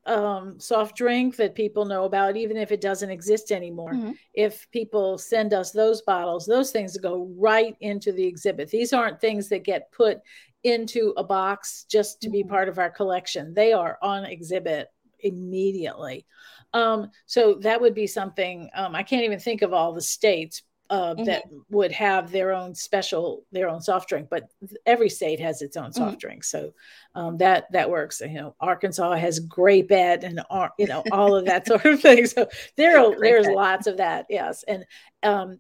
um, 0.06 0.58
soft 0.60 0.96
drink 0.96 1.36
that 1.36 1.54
people 1.54 1.84
know 1.84 2.04
about, 2.04 2.36
even 2.36 2.56
if 2.56 2.70
it 2.72 2.80
doesn't 2.80 3.10
exist 3.10 3.50
anymore, 3.50 3.92
mm-hmm. 3.92 4.12
if 4.34 4.70
people 4.70 5.18
send 5.18 5.54
us 5.54 5.70
those 5.70 6.02
bottles, 6.02 6.46
those 6.46 6.70
things 6.70 6.96
go 6.96 7.30
right 7.36 7.76
into 7.80 8.12
the 8.12 8.24
exhibit. 8.24 8.68
These 8.68 8.92
aren't 8.92 9.20
things 9.20 9.48
that 9.48 9.64
get 9.64 9.90
put 9.92 10.18
into 10.62 11.12
a 11.16 11.24
box 11.24 11.84
just 11.90 12.20
to 12.20 12.28
mm-hmm. 12.28 12.32
be 12.32 12.44
part 12.44 12.68
of 12.68 12.78
our 12.78 12.90
collection. 12.90 13.54
They 13.54 13.72
are 13.72 13.98
on 14.02 14.24
exhibit 14.24 14.88
immediately. 15.20 16.26
Um, 16.74 17.10
so 17.26 17.54
that 17.62 17.80
would 17.80 17.94
be 17.94 18.06
something 18.06 18.68
um, 18.74 18.94
I 18.94 19.02
can't 19.02 19.24
even 19.24 19.38
think 19.38 19.62
of 19.62 19.72
all 19.72 19.92
the 19.92 20.02
states, 20.02 20.62
uh, 20.90 21.14
mm-hmm. 21.14 21.24
that 21.24 21.44
would 21.70 21.92
have 21.92 22.30
their 22.30 22.52
own 22.52 22.74
special 22.74 23.44
their 23.52 23.68
own 23.68 23.80
soft 23.80 24.08
drink 24.08 24.28
but 24.30 24.48
every 24.84 25.08
state 25.08 25.40
has 25.40 25.62
its 25.62 25.76
own 25.76 25.92
soft 25.92 26.12
mm-hmm. 26.12 26.18
drink 26.18 26.44
so 26.44 26.72
um, 27.14 27.38
that 27.38 27.70
that 27.72 27.88
works 27.88 28.20
you 28.20 28.34
know 28.34 28.54
arkansas 28.60 29.14
has 29.14 29.40
Grapette 29.40 30.24
and 30.24 30.40
you 30.78 30.86
know 30.86 31.02
all 31.10 31.34
of 31.34 31.46
that 31.46 31.66
sort 31.66 31.86
of 31.86 32.00
thing 32.00 32.26
so 32.26 32.48
there 32.76 32.98
are 33.04 33.18
there's 33.18 33.46
lots 33.46 33.86
of 33.86 33.96
that 33.96 34.26
yes 34.28 34.64
and 34.68 34.84
um, 35.22 35.58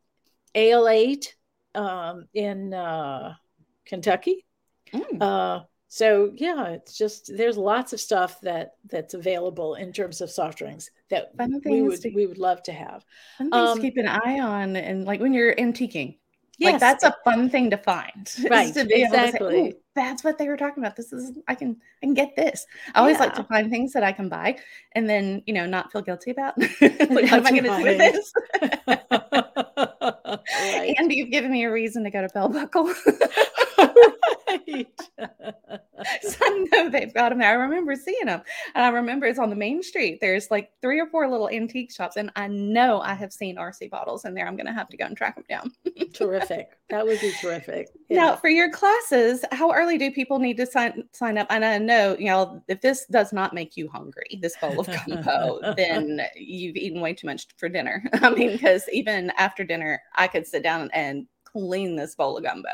ale 0.54 0.88
8 0.88 1.34
um, 1.74 2.26
in 2.34 2.74
uh, 2.74 3.34
kentucky 3.86 4.44
mm. 4.92 5.22
uh, 5.22 5.64
so 5.94 6.32
yeah 6.34 6.70
it's 6.70 6.98
just 6.98 7.30
there's 7.36 7.56
lots 7.56 7.92
of 7.92 8.00
stuff 8.00 8.40
that 8.40 8.72
that's 8.90 9.14
available 9.14 9.76
in 9.76 9.92
terms 9.92 10.20
of 10.20 10.28
soft 10.28 10.58
drinks 10.58 10.90
that 11.08 11.30
we 11.64 11.82
would 11.82 12.00
to, 12.00 12.10
we 12.12 12.26
would 12.26 12.38
love 12.38 12.60
to 12.64 12.72
have. 12.72 13.04
Fun 13.38 13.50
um, 13.52 13.76
to 13.76 13.82
keep 13.82 13.96
an 13.96 14.08
eye 14.08 14.40
on 14.40 14.74
and 14.74 15.04
like 15.04 15.20
when 15.20 15.32
you're 15.32 15.54
antiquing 15.54 16.16
yes. 16.58 16.72
like 16.72 16.80
that's 16.80 17.04
a 17.04 17.14
fun 17.22 17.48
thing 17.48 17.70
to 17.70 17.76
find 17.76 18.28
right 18.50 18.74
to 18.74 18.88
exactly. 18.90 19.70
Say, 19.70 19.76
that's 19.94 20.24
what 20.24 20.36
they 20.36 20.48
were 20.48 20.56
talking 20.56 20.82
about. 20.82 20.96
This 20.96 21.12
is 21.12 21.38
i 21.46 21.54
can 21.54 21.76
i 22.02 22.06
can 22.06 22.14
get 22.14 22.34
this. 22.34 22.66
I 22.96 22.98
always 22.98 23.18
yeah. 23.18 23.26
like 23.26 23.34
to 23.34 23.44
find 23.44 23.70
things 23.70 23.92
that 23.92 24.02
i 24.02 24.10
can 24.10 24.28
buy 24.28 24.58
and 24.92 25.08
then 25.08 25.44
you 25.46 25.54
know 25.54 25.64
not 25.64 25.92
feel 25.92 26.02
guilty 26.02 26.32
about. 26.32 26.54
Like, 26.80 27.30
what 27.30 27.32
am 27.32 27.46
i 27.46 27.50
going 27.50 27.64
to 27.64 27.76
do 27.76 27.84
with 27.84 27.98
this? 27.98 28.32
Right. 30.60 30.94
and 30.98 31.12
you've 31.12 31.30
given 31.30 31.52
me 31.52 31.64
a 31.64 31.70
reason 31.70 32.02
to 32.04 32.10
go 32.10 32.20
to 32.20 32.28
bell 32.34 32.48
buckle 32.48 32.92
right. 34.68 35.00
so 36.22 36.36
I 36.42 36.66
know 36.72 36.90
they've 36.90 37.12
got 37.12 37.30
them 37.30 37.38
there. 37.38 37.50
I 37.50 37.54
remember 37.54 37.94
seeing 37.96 38.26
them, 38.26 38.42
and 38.74 38.84
I 38.84 38.88
remember 38.88 39.26
it's 39.26 39.38
on 39.38 39.50
the 39.50 39.56
main 39.56 39.82
street. 39.82 40.18
There's 40.20 40.50
like 40.50 40.70
three 40.82 41.00
or 41.00 41.06
four 41.06 41.28
little 41.28 41.48
antique 41.48 41.92
shops, 41.92 42.16
and 42.16 42.30
I 42.36 42.48
know 42.48 43.00
I 43.00 43.14
have 43.14 43.32
seen 43.32 43.56
RC 43.56 43.90
bottles 43.90 44.24
in 44.24 44.34
there. 44.34 44.46
I'm 44.46 44.56
going 44.56 44.66
to 44.66 44.72
have 44.72 44.88
to 44.88 44.96
go 44.96 45.06
and 45.06 45.16
track 45.16 45.36
them 45.36 45.44
down. 45.48 45.72
terrific. 46.14 46.70
That 46.90 47.06
would 47.06 47.20
be 47.20 47.32
terrific. 47.40 47.88
Yeah. 48.08 48.20
Now, 48.20 48.36
for 48.36 48.48
your 48.48 48.70
classes, 48.70 49.44
how 49.52 49.72
early 49.72 49.98
do 49.98 50.10
people 50.10 50.38
need 50.38 50.56
to 50.58 50.66
sign 50.66 51.04
sign 51.12 51.38
up? 51.38 51.46
And 51.50 51.64
I 51.64 51.78
know, 51.78 52.16
you 52.18 52.26
know, 52.26 52.62
if 52.68 52.80
this 52.80 53.06
does 53.06 53.32
not 53.32 53.54
make 53.54 53.76
you 53.76 53.88
hungry, 53.88 54.38
this 54.40 54.56
bowl 54.60 54.80
of 54.80 54.86
gumbo, 54.86 55.74
then 55.76 56.22
you've 56.36 56.76
eaten 56.76 57.00
way 57.00 57.14
too 57.14 57.26
much 57.26 57.46
for 57.56 57.68
dinner. 57.68 58.04
I 58.14 58.30
mean, 58.30 58.52
because 58.52 58.88
even 58.92 59.30
after 59.38 59.64
dinner, 59.64 60.02
I 60.14 60.28
could 60.28 60.46
sit 60.46 60.62
down 60.62 60.90
and 60.92 61.26
clean 61.44 61.96
this 61.96 62.14
bowl 62.14 62.36
of 62.36 62.44
gumbo. 62.44 62.68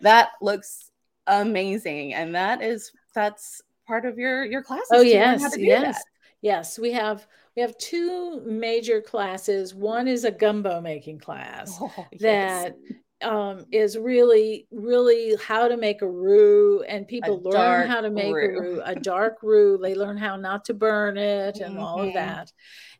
That 0.00 0.30
looks 0.40 0.91
amazing, 1.26 2.14
and 2.14 2.34
that 2.34 2.62
is 2.62 2.92
that's 3.14 3.62
part 3.86 4.04
of 4.04 4.18
your 4.18 4.44
your 4.44 4.62
classes. 4.62 4.88
Oh 4.92 5.02
yes, 5.02 5.54
yes, 5.58 5.96
that. 5.96 6.04
yes. 6.40 6.78
We 6.78 6.92
have 6.92 7.26
we 7.56 7.62
have 7.62 7.76
two 7.78 8.40
major 8.46 9.00
classes. 9.00 9.74
One 9.74 10.08
is 10.08 10.24
a 10.24 10.30
gumbo 10.30 10.80
making 10.80 11.18
class 11.18 11.76
oh, 11.80 11.92
yes. 12.12 12.70
that 12.70 12.76
um, 13.22 13.66
is 13.70 13.96
really, 13.96 14.66
really 14.70 15.36
how 15.42 15.68
to 15.68 15.76
make 15.76 16.02
a 16.02 16.08
roux, 16.08 16.82
and 16.82 17.06
people 17.06 17.40
a 17.44 17.48
learn 17.48 17.88
how 17.88 18.00
to 18.00 18.10
make 18.10 18.34
roux. 18.34 18.56
a 18.56 18.60
roux, 18.60 18.82
a 18.84 18.94
dark 18.94 19.38
roux. 19.42 19.78
They 19.78 19.94
learn 19.94 20.16
how 20.16 20.36
not 20.36 20.64
to 20.66 20.74
burn 20.74 21.16
it 21.16 21.58
and 21.58 21.74
mm-hmm. 21.74 21.82
all 21.82 22.00
of 22.00 22.08
mm-hmm. 22.08 22.16
that. 22.16 22.52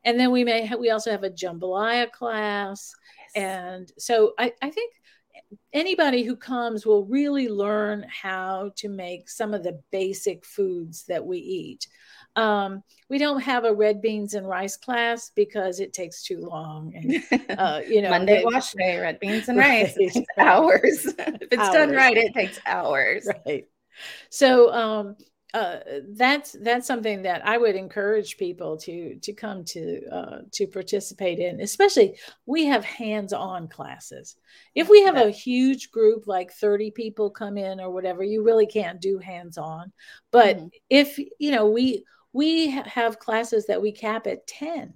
And 0.05 0.19
then 0.19 0.31
we 0.31 0.45
may 0.45 0.67
have, 0.67 0.79
we 0.79 0.91
also 0.91 1.11
have 1.11 1.25
a 1.25 1.31
jambalaya 1.31 2.11
class, 2.11 2.93
yes. 3.35 3.45
and 3.45 3.93
so 3.99 4.35
I, 4.39 4.53
I 4.61 4.71
think 4.71 4.95
anybody 5.73 6.23
who 6.23 6.37
comes 6.37 6.85
will 6.85 7.05
really 7.05 7.49
learn 7.49 8.07
how 8.09 8.73
to 8.77 8.89
make 8.89 9.29
some 9.29 9.55
of 9.55 9.63
the 9.63 9.81
basic 9.91 10.45
foods 10.45 11.05
that 11.05 11.25
we 11.25 11.39
eat. 11.39 11.87
Um, 12.35 12.83
we 13.09 13.19
don't 13.19 13.41
have 13.41 13.65
a 13.65 13.75
red 13.75 14.01
beans 14.01 14.35
and 14.35 14.49
rice 14.49 14.77
class 14.77 15.31
because 15.35 15.81
it 15.81 15.93
takes 15.93 16.23
too 16.23 16.41
long. 16.41 16.93
And, 16.95 17.51
uh, 17.59 17.81
you 17.87 18.03
know, 18.03 18.11
Monday 18.11 18.43
wash 18.45 18.73
day, 18.73 18.99
red 18.99 19.21
beans 19.21 19.49
and 19.49 19.59
rice, 19.59 19.97
right. 19.99 20.27
hours. 20.39 21.07
if 21.19 21.43
it's 21.43 21.59
hours. 21.59 21.75
done 21.75 21.91
right, 21.91 22.17
it 22.17 22.33
takes 22.35 22.59
hours. 22.67 23.29
Right. 23.47 23.67
So, 24.31 24.73
um, 24.73 25.17
uh, 25.55 25.81
that's 26.11 26.53
that's 26.63 26.87
something 26.87 27.23
that 27.23 27.47
I 27.47 27.59
would 27.59 27.77
encourage 27.77 28.39
people 28.39 28.79
to 28.79 29.17
to 29.17 29.33
come 29.35 29.65
to 29.67 30.09
uh, 30.11 30.39
to 30.53 30.67
participate 30.67 31.39
in. 31.39 31.61
Especially, 31.61 32.19
we 32.47 32.65
have 32.67 32.85
hands-on 32.85 33.69
classes. 33.69 34.37
If 34.75 34.89
we 34.89 35.03
have 35.03 35.17
a 35.17 35.31
huge 35.31 35.91
group, 35.91 36.27
like 36.27 36.53
thirty 36.53 36.91
people 36.91 37.29
come 37.31 37.59
in 37.59 37.81
or 37.81 37.91
whatever, 37.91 38.23
you 38.23 38.43
really 38.43 38.67
can't 38.67 39.01
do 39.01 39.19
hands-on. 39.19 39.93
But 40.31 40.57
mm-hmm. 40.57 40.67
if 40.89 41.19
you 41.19 41.51
know, 41.51 41.69
we 41.69 42.05
we 42.33 42.71
have 42.71 43.19
classes 43.19 43.67
that 43.67 43.83
we 43.83 43.93
cap 43.93 44.27
at 44.27 44.47
ten, 44.47 44.95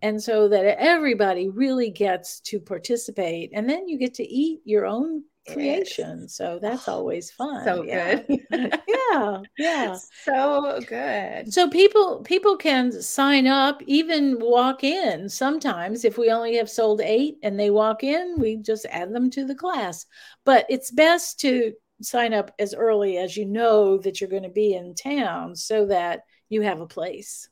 and 0.00 0.22
so 0.22 0.48
that 0.48 0.80
everybody 0.80 1.48
really 1.48 1.90
gets 1.90 2.38
to 2.40 2.60
participate, 2.60 3.50
and 3.52 3.68
then 3.68 3.88
you 3.88 3.98
get 3.98 4.14
to 4.14 4.24
eat 4.24 4.60
your 4.64 4.86
own 4.86 5.24
creation. 5.52 6.28
So 6.28 6.58
that's 6.60 6.88
oh, 6.88 6.94
always 6.94 7.30
fun. 7.30 7.64
So 7.64 7.82
yeah. 7.82 8.22
good. 8.22 8.40
yeah. 8.88 9.42
Yeah. 9.58 9.96
So 10.24 10.80
good. 10.86 11.52
So 11.52 11.68
people 11.68 12.22
people 12.22 12.56
can 12.56 12.92
sign 13.02 13.46
up, 13.46 13.82
even 13.86 14.38
walk 14.40 14.84
in. 14.84 15.28
Sometimes 15.28 16.04
if 16.04 16.18
we 16.18 16.30
only 16.30 16.56
have 16.56 16.70
sold 16.70 17.00
eight 17.00 17.38
and 17.42 17.58
they 17.58 17.70
walk 17.70 18.04
in, 18.04 18.36
we 18.38 18.56
just 18.56 18.86
add 18.90 19.12
them 19.14 19.30
to 19.30 19.44
the 19.44 19.54
class. 19.54 20.06
But 20.44 20.66
it's 20.68 20.90
best 20.90 21.40
to 21.40 21.72
sign 22.00 22.32
up 22.32 22.52
as 22.58 22.74
early 22.74 23.18
as 23.18 23.36
you 23.36 23.44
know 23.44 23.98
that 23.98 24.20
you're 24.20 24.30
going 24.30 24.42
to 24.44 24.48
be 24.48 24.74
in 24.74 24.94
town 24.94 25.56
so 25.56 25.86
that 25.86 26.22
you 26.48 26.62
have 26.62 26.80
a 26.80 26.86
place. 26.86 27.48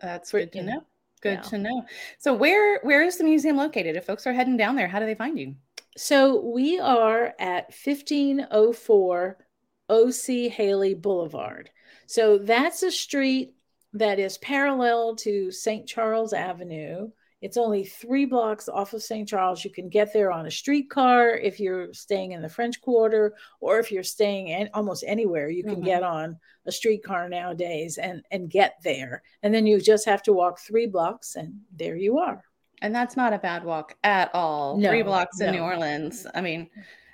That's 0.00 0.30
good 0.30 0.52
to 0.52 0.62
know. 0.62 0.82
Good 1.20 1.40
yeah. 1.42 1.50
to 1.50 1.58
know. 1.58 1.82
So 2.18 2.34
where 2.34 2.80
where 2.80 3.02
is 3.02 3.16
the 3.16 3.24
museum 3.24 3.56
located? 3.56 3.96
If 3.96 4.06
folks 4.06 4.26
are 4.26 4.32
heading 4.32 4.56
down 4.56 4.76
there, 4.76 4.88
how 4.88 5.00
do 5.00 5.06
they 5.06 5.14
find 5.14 5.38
you? 5.38 5.56
So 5.98 6.40
we 6.40 6.78
are 6.78 7.34
at 7.40 7.74
1504 7.84 9.36
OC 9.88 10.24
Haley 10.52 10.94
Boulevard. 10.94 11.70
So 12.06 12.38
that's 12.38 12.84
a 12.84 12.92
street 12.92 13.56
that 13.94 14.20
is 14.20 14.38
parallel 14.38 15.16
to 15.16 15.50
St. 15.50 15.88
Charles 15.88 16.32
Avenue. 16.32 17.10
It's 17.40 17.56
only 17.56 17.84
three 17.84 18.26
blocks 18.26 18.68
off 18.68 18.92
of 18.92 19.02
St. 19.02 19.28
Charles. 19.28 19.64
You 19.64 19.72
can 19.72 19.88
get 19.88 20.12
there 20.12 20.30
on 20.30 20.46
a 20.46 20.52
streetcar 20.52 21.30
if 21.30 21.58
you're 21.58 21.92
staying 21.92 22.30
in 22.30 22.42
the 22.42 22.48
French 22.48 22.80
Quarter, 22.80 23.34
or 23.60 23.80
if 23.80 23.90
you're 23.90 24.04
staying 24.04 24.46
in 24.46 24.70
almost 24.74 25.02
anywhere, 25.04 25.50
you 25.50 25.64
can 25.64 25.76
mm-hmm. 25.76 25.84
get 25.84 26.04
on 26.04 26.38
a 26.64 26.70
streetcar 26.70 27.28
nowadays 27.28 27.98
and, 27.98 28.22
and 28.30 28.48
get 28.48 28.76
there. 28.84 29.24
And 29.42 29.52
then 29.52 29.66
you 29.66 29.80
just 29.80 30.06
have 30.06 30.22
to 30.24 30.32
walk 30.32 30.60
three 30.60 30.86
blocks, 30.86 31.34
and 31.34 31.62
there 31.74 31.96
you 31.96 32.18
are. 32.18 32.44
And 32.82 32.94
that's 32.94 33.16
not 33.16 33.32
a 33.32 33.38
bad 33.38 33.64
walk 33.64 33.96
at 34.04 34.30
all. 34.34 34.76
No, 34.76 34.90
Three 34.90 35.02
blocks 35.02 35.40
in 35.40 35.46
no. 35.46 35.52
New 35.52 35.62
Orleans. 35.62 36.26
I 36.34 36.40
mean, 36.40 36.70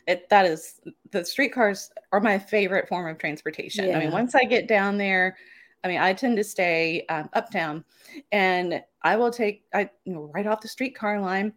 it 0.07 0.29
that 0.29 0.45
is 0.47 0.81
the 1.11 1.25
streetcars 1.25 1.91
are 2.13 2.21
my 2.21 2.39
favorite 2.39 2.89
form 2.89 3.09
of 3.09 3.19
transportation. 3.19 3.89
Yeah. 3.89 3.97
I 3.97 4.01
mean, 4.01 4.13
once 4.13 4.35
I 4.35 4.45
get 4.45 4.69
down 4.69 4.99
there, 4.99 5.37
I 5.83 5.89
mean, 5.89 6.01
I 6.01 6.13
tend 6.13 6.37
to 6.37 6.45
stay 6.45 7.05
um, 7.09 7.29
uptown, 7.33 7.85
and 8.33 8.83
I 9.03 9.17
will 9.17 9.31
take 9.31 9.65
I 9.73 9.91
you 10.05 10.15
know, 10.15 10.31
right 10.35 10.47
off 10.47 10.61
the 10.61 10.69
streetcar 10.69 11.21
line. 11.21 11.53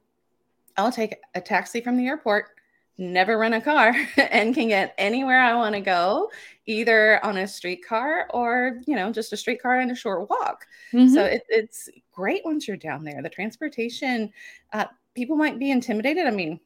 I'll 0.77 0.91
take 0.91 1.15
a 1.33 1.41
taxi 1.41 1.81
from 1.81 1.97
the 1.97 2.07
airport, 2.07 2.51
never 2.97 3.37
rent 3.37 3.53
a 3.53 3.61
car, 3.61 3.93
and 4.17 4.53
can 4.53 4.67
get 4.67 4.93
anywhere 4.97 5.39
I 5.39 5.55
want 5.55 5.75
to 5.75 5.81
go, 5.81 6.31
either 6.65 7.23
on 7.23 7.37
a 7.37 7.47
streetcar 7.47 8.27
or 8.33 8.79
you 8.87 8.95
know 8.95 9.11
just 9.11 9.33
a 9.33 9.37
streetcar 9.37 9.79
and 9.79 9.91
a 9.91 9.95
short 9.95 10.29
walk. 10.29 10.65
Mm-hmm. 10.93 11.13
So 11.13 11.23
it, 11.23 11.43
it's 11.49 11.89
great 12.11 12.41
once 12.45 12.67
you're 12.67 12.77
down 12.77 13.03
there. 13.03 13.21
The 13.21 13.29
transportation, 13.29 14.31
uh, 14.73 14.85
people 15.15 15.35
might 15.35 15.59
be 15.59 15.71
intimidated. 15.71 16.27
I 16.27 16.31
mean, 16.31 16.59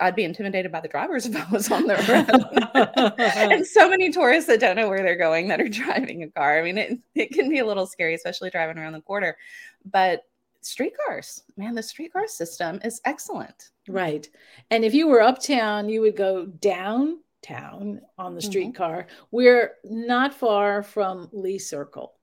I'd 0.00 0.16
be 0.16 0.24
intimidated 0.24 0.72
by 0.72 0.80
the 0.80 0.88
drivers 0.88 1.26
if 1.26 1.36
I 1.36 1.50
was 1.50 1.70
on 1.70 1.86
the 1.86 1.94
road. 1.94 3.14
and 3.52 3.66
so 3.66 3.88
many 3.88 4.10
tourists 4.10 4.48
that 4.48 4.60
don't 4.60 4.76
know 4.76 4.88
where 4.88 5.02
they're 5.02 5.16
going 5.16 5.48
that 5.48 5.60
are 5.60 5.68
driving 5.68 6.22
a 6.22 6.28
car. 6.28 6.58
I 6.58 6.62
mean, 6.62 6.78
it, 6.78 6.98
it 7.14 7.32
can 7.32 7.48
be 7.48 7.58
a 7.58 7.66
little 7.66 7.86
scary, 7.86 8.14
especially 8.14 8.50
driving 8.50 8.78
around 8.78 8.92
the 8.92 9.00
quarter. 9.00 9.36
But 9.84 10.24
streetcars, 10.62 11.42
man, 11.56 11.74
the 11.74 11.82
streetcar 11.82 12.26
system 12.26 12.80
is 12.84 13.00
excellent. 13.04 13.70
Right. 13.88 14.28
And 14.70 14.84
if 14.84 14.94
you 14.94 15.08
were 15.08 15.22
uptown, 15.22 15.88
you 15.88 16.00
would 16.00 16.16
go 16.16 16.46
downtown 16.46 18.00
on 18.18 18.34
the 18.34 18.40
mm-hmm. 18.40 18.50
streetcar. 18.50 19.02
Mm-hmm. 19.02 19.24
We're 19.30 19.72
not 19.84 20.34
far 20.34 20.82
from 20.82 21.28
Lee 21.32 21.58
Circle. 21.58 22.14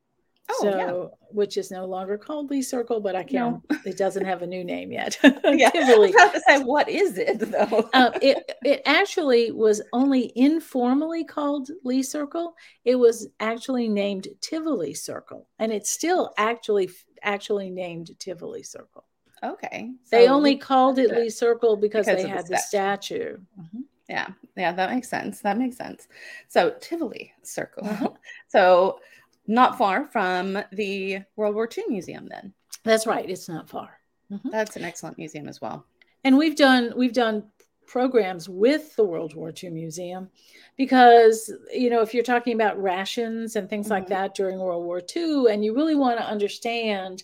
Oh, 0.51 0.57
so, 0.61 0.69
yeah. 0.69 1.17
which 1.29 1.57
is 1.57 1.69
no 1.69 1.85
longer 1.85 2.17
called 2.17 2.49
Lee 2.49 2.63
Circle, 2.63 3.01
but 3.01 3.15
I 3.15 3.23
can't. 3.23 3.61
No. 3.69 3.77
it 3.85 3.97
doesn't 3.97 4.25
have 4.25 4.41
a 4.41 4.47
new 4.47 4.63
name 4.63 4.91
yet. 4.91 5.17
yeah, 5.43 5.69
Tivoli. 5.69 6.13
I 6.17 6.25
was 6.25 6.31
to 6.33 6.41
say, 6.41 6.63
what 6.63 6.89
is 6.89 7.17
it 7.19 7.39
though? 7.39 7.89
uh, 7.93 8.11
it 8.21 8.51
it 8.63 8.81
actually 8.85 9.51
was 9.51 9.81
only 9.93 10.31
informally 10.35 11.23
called 11.23 11.69
Lee 11.83 12.01
Circle. 12.01 12.55
It 12.83 12.95
was 12.95 13.27
actually 13.39 13.87
named 13.89 14.27
Tivoli 14.41 14.95
Circle, 14.95 15.47
and 15.59 15.71
it's 15.71 15.91
still 15.91 16.33
actually 16.37 16.89
actually 17.23 17.69
named 17.69 18.11
Tivoli 18.19 18.63
Circle. 18.63 19.05
Okay, 19.43 19.91
so 20.03 20.17
they 20.17 20.27
only 20.27 20.57
called 20.57 20.99
it 20.99 21.11
Lee 21.11 21.29
Circle 21.29 21.77
because, 21.77 22.05
because 22.05 22.23
they 22.23 22.29
had 22.29 22.47
the 22.47 22.57
statue. 22.57 22.57
The 22.57 23.23
statue. 23.23 23.37
Mm-hmm. 23.59 23.79
Yeah, 24.09 24.27
yeah, 24.57 24.73
that 24.73 24.91
makes 24.91 25.07
sense. 25.07 25.41
That 25.41 25.57
makes 25.57 25.77
sense. 25.77 26.07
So 26.47 26.75
Tivoli 26.79 27.33
Circle. 27.43 27.87
Uh-huh. 27.87 28.09
So 28.47 28.99
not 29.45 29.77
far 29.77 30.05
from 30.05 30.57
the 30.71 31.19
World 31.35 31.53
War 31.53 31.69
II 31.75 31.83
Museum, 31.87 32.27
then. 32.27 32.53
That's 32.83 33.05
right. 33.05 33.29
It's 33.29 33.47
not 33.47 33.69
far. 33.69 33.99
Mm-hmm. 34.31 34.49
That's 34.49 34.75
an 34.75 34.83
excellent 34.83 35.17
museum 35.17 35.47
as 35.47 35.61
well. 35.61 35.85
And 36.23 36.37
we've 36.37 36.55
done 36.55 36.93
we've 36.95 37.13
done 37.13 37.43
programs 37.89 38.47
with 38.47 38.95
the 38.95 39.03
World 39.03 39.35
War 39.35 39.51
II 39.51 39.71
Museum 39.71 40.29
because 40.77 41.51
you 41.73 41.89
know 41.89 42.01
if 42.01 42.13
you're 42.13 42.23
talking 42.23 42.53
about 42.53 42.81
rations 42.81 43.55
and 43.55 43.69
things 43.69 43.87
mm-hmm. 43.87 43.93
like 43.95 44.07
that 44.07 44.35
during 44.35 44.59
World 44.59 44.85
War 44.85 45.01
II, 45.15 45.45
and 45.49 45.65
you 45.65 45.75
really 45.75 45.95
want 45.95 46.19
to 46.19 46.25
understand 46.25 47.23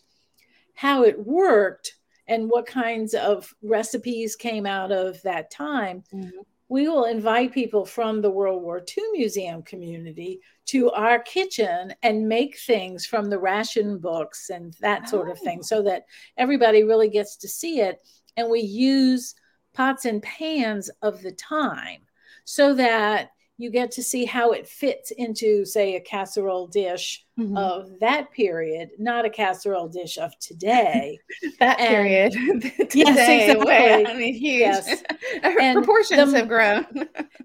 how 0.74 1.04
it 1.04 1.18
worked 1.26 1.96
and 2.28 2.50
what 2.50 2.66
kinds 2.66 3.14
of 3.14 3.54
recipes 3.62 4.36
came 4.36 4.66
out 4.66 4.92
of 4.92 5.22
that 5.22 5.52
time. 5.52 6.04
Mm-hmm 6.14 6.42
we 6.68 6.88
will 6.88 7.06
invite 7.06 7.54
people 7.54 7.86
from 7.86 8.22
the 8.22 8.30
World 8.30 8.64
War 8.64 8.80
II 8.80 9.04
museum 9.14 9.62
community 9.62 10.40
to 10.68 10.90
our 10.92 11.20
kitchen 11.20 11.94
and 12.02 12.28
make 12.28 12.58
things 12.58 13.06
from 13.06 13.30
the 13.30 13.38
ration 13.38 14.00
books 14.00 14.50
and 14.50 14.74
that 14.82 15.08
sort 15.08 15.30
of 15.30 15.40
thing 15.40 15.62
so 15.62 15.84
that 15.84 16.06
everybody 16.38 16.84
really 16.84 17.10
gets 17.10 17.36
to 17.38 17.48
see 17.48 17.82
it. 17.82 18.00
And 18.36 18.50
we 18.50 18.62
use 18.62 19.36
pots 19.76 20.06
and 20.06 20.22
pans 20.22 20.90
of 21.02 21.22
the 21.22 21.32
time 21.32 22.02
so 22.46 22.74
that 22.76 23.32
you 23.58 23.72
get 23.72 23.92
to 23.92 24.04
see 24.04 24.26
how 24.26 24.52
it 24.52 24.68
fits 24.68 25.12
into, 25.12 25.64
say, 25.64 25.96
a 25.96 26.02
casserole 26.02 26.68
dish 26.68 27.26
mm-hmm. 27.40 27.56
of 27.56 28.00
that 28.02 28.30
period, 28.32 28.90
not 29.00 29.24
a 29.24 29.30
casserole 29.30 29.88
dish 29.88 30.18
of 30.18 30.38
today. 30.40 31.18
that 31.60 31.80
and, 31.80 31.90
period. 31.90 32.34
today, 32.62 32.90
yes, 32.94 33.30
exactly. 33.30 33.66
Way, 33.66 34.06
I 34.06 34.14
mean, 34.14 34.34
huge. 34.34 34.60
Yes. 34.60 35.04
Proportions 35.74 36.32
the, 36.34 36.40
have 36.40 36.48
grown. 36.50 36.86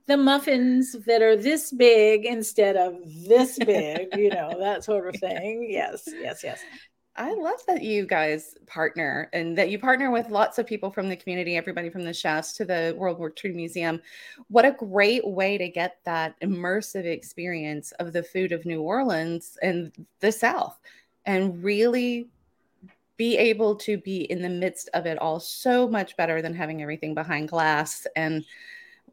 the 0.08 0.16
muffins 0.16 0.96
that 1.06 1.22
are 1.22 1.36
this 1.36 1.70
big 1.70 2.24
instead 2.24 2.76
of 2.76 2.96
this 3.28 3.56
big, 3.58 4.08
you 4.16 4.30
know, 4.30 4.56
that 4.58 4.82
sort 4.82 5.06
of 5.06 5.20
thing. 5.20 5.68
Yes, 5.70 6.08
yes, 6.20 6.42
yes. 6.42 6.60
I 7.20 7.34
love 7.34 7.60
that 7.66 7.82
you 7.82 8.06
guys 8.06 8.54
partner 8.66 9.28
and 9.34 9.56
that 9.58 9.68
you 9.68 9.78
partner 9.78 10.10
with 10.10 10.30
lots 10.30 10.58
of 10.58 10.66
people 10.66 10.90
from 10.90 11.10
the 11.10 11.16
community, 11.16 11.54
everybody 11.54 11.90
from 11.90 12.02
the 12.02 12.14
chefs 12.14 12.54
to 12.54 12.64
the 12.64 12.94
World 12.96 13.18
War 13.18 13.30
II 13.44 13.52
Museum. 13.52 14.00
What 14.48 14.64
a 14.64 14.70
great 14.70 15.26
way 15.26 15.58
to 15.58 15.68
get 15.68 15.98
that 16.04 16.40
immersive 16.40 17.04
experience 17.04 17.92
of 18.00 18.14
the 18.14 18.22
food 18.22 18.52
of 18.52 18.64
New 18.64 18.80
Orleans 18.80 19.58
and 19.60 19.92
the 20.20 20.32
South 20.32 20.80
and 21.26 21.62
really 21.62 22.30
be 23.18 23.36
able 23.36 23.76
to 23.76 23.98
be 23.98 24.22
in 24.32 24.40
the 24.40 24.48
midst 24.48 24.88
of 24.94 25.04
it 25.04 25.18
all 25.18 25.40
so 25.40 25.86
much 25.86 26.16
better 26.16 26.40
than 26.40 26.54
having 26.54 26.80
everything 26.80 27.12
behind 27.12 27.50
glass. 27.50 28.06
And 28.16 28.46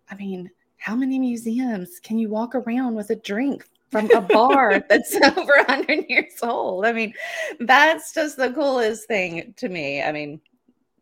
I 0.09 0.15
mean, 0.15 0.49
how 0.77 0.95
many 0.95 1.19
museums 1.19 1.99
can 2.01 2.17
you 2.17 2.29
walk 2.29 2.55
around 2.55 2.95
with 2.95 3.09
a 3.09 3.17
drink 3.17 3.67
from 3.91 4.09
a 4.11 4.21
bar 4.21 4.83
that's 4.89 5.15
over 5.15 5.53
100 5.67 6.05
years 6.09 6.33
old. 6.43 6.85
I 6.85 6.91
mean, 6.91 7.13
that's 7.59 8.13
just 8.13 8.37
the 8.37 8.51
coolest 8.51 9.07
thing 9.07 9.53
to 9.57 9.69
me. 9.69 10.01
I 10.01 10.11
mean, 10.11 10.41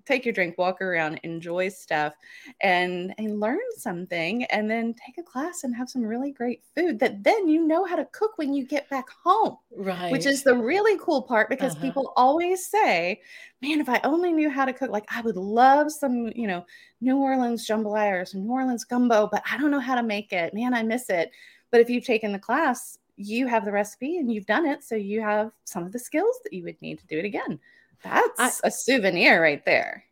take 0.05 0.25
your 0.25 0.33
drink, 0.33 0.57
walk 0.57 0.81
around, 0.81 1.19
enjoy 1.23 1.69
stuff, 1.69 2.13
and 2.61 3.13
and 3.17 3.39
learn 3.39 3.59
something, 3.77 4.43
and 4.45 4.69
then 4.69 4.93
take 4.93 5.17
a 5.17 5.23
class 5.23 5.63
and 5.63 5.75
have 5.75 5.89
some 5.89 6.03
really 6.03 6.31
great 6.31 6.61
food 6.75 6.99
that 6.99 7.23
then 7.23 7.47
you 7.47 7.65
know 7.65 7.85
how 7.85 7.95
to 7.95 8.05
cook 8.05 8.37
when 8.37 8.53
you 8.53 8.65
get 8.65 8.89
back 8.89 9.05
home. 9.23 9.57
Right. 9.75 10.11
Which 10.11 10.25
is 10.25 10.43
the 10.43 10.55
really 10.55 10.99
cool 11.01 11.23
part 11.23 11.49
because 11.49 11.73
uh-huh. 11.73 11.81
people 11.81 12.13
always 12.15 12.65
say, 12.65 13.21
"Man, 13.61 13.79
if 13.79 13.89
I 13.89 13.99
only 14.03 14.31
knew 14.31 14.49
how 14.49 14.65
to 14.65 14.73
cook, 14.73 14.91
like 14.91 15.05
I 15.09 15.21
would 15.21 15.37
love 15.37 15.91
some, 15.91 16.31
you 16.35 16.47
know, 16.47 16.65
New 17.01 17.17
Orleans 17.17 17.67
jambalaya 17.67 18.21
or 18.21 18.25
some 18.25 18.43
New 18.43 18.51
Orleans 18.51 18.85
gumbo, 18.85 19.27
but 19.31 19.43
I 19.51 19.57
don't 19.57 19.71
know 19.71 19.79
how 19.79 19.95
to 19.95 20.03
make 20.03 20.31
it. 20.31 20.53
Man, 20.53 20.73
I 20.73 20.83
miss 20.83 21.09
it." 21.09 21.31
But 21.71 21.81
if 21.81 21.89
you've 21.89 22.05
taken 22.05 22.31
the 22.31 22.39
class, 22.39 22.97
you 23.17 23.47
have 23.47 23.65
the 23.65 23.71
recipe 23.71 24.17
and 24.17 24.31
you've 24.31 24.45
done 24.45 24.65
it. 24.65 24.83
So 24.83 24.95
you 24.95 25.21
have 25.21 25.51
some 25.63 25.83
of 25.83 25.91
the 25.91 25.99
skills 25.99 26.39
that 26.43 26.53
you 26.53 26.63
would 26.63 26.81
need 26.81 26.99
to 26.99 27.07
do 27.07 27.19
it 27.19 27.25
again. 27.25 27.59
That's 28.03 28.61
I, 28.63 28.67
a 28.67 28.71
souvenir 28.71 29.41
right 29.41 29.63
there. 29.65 30.03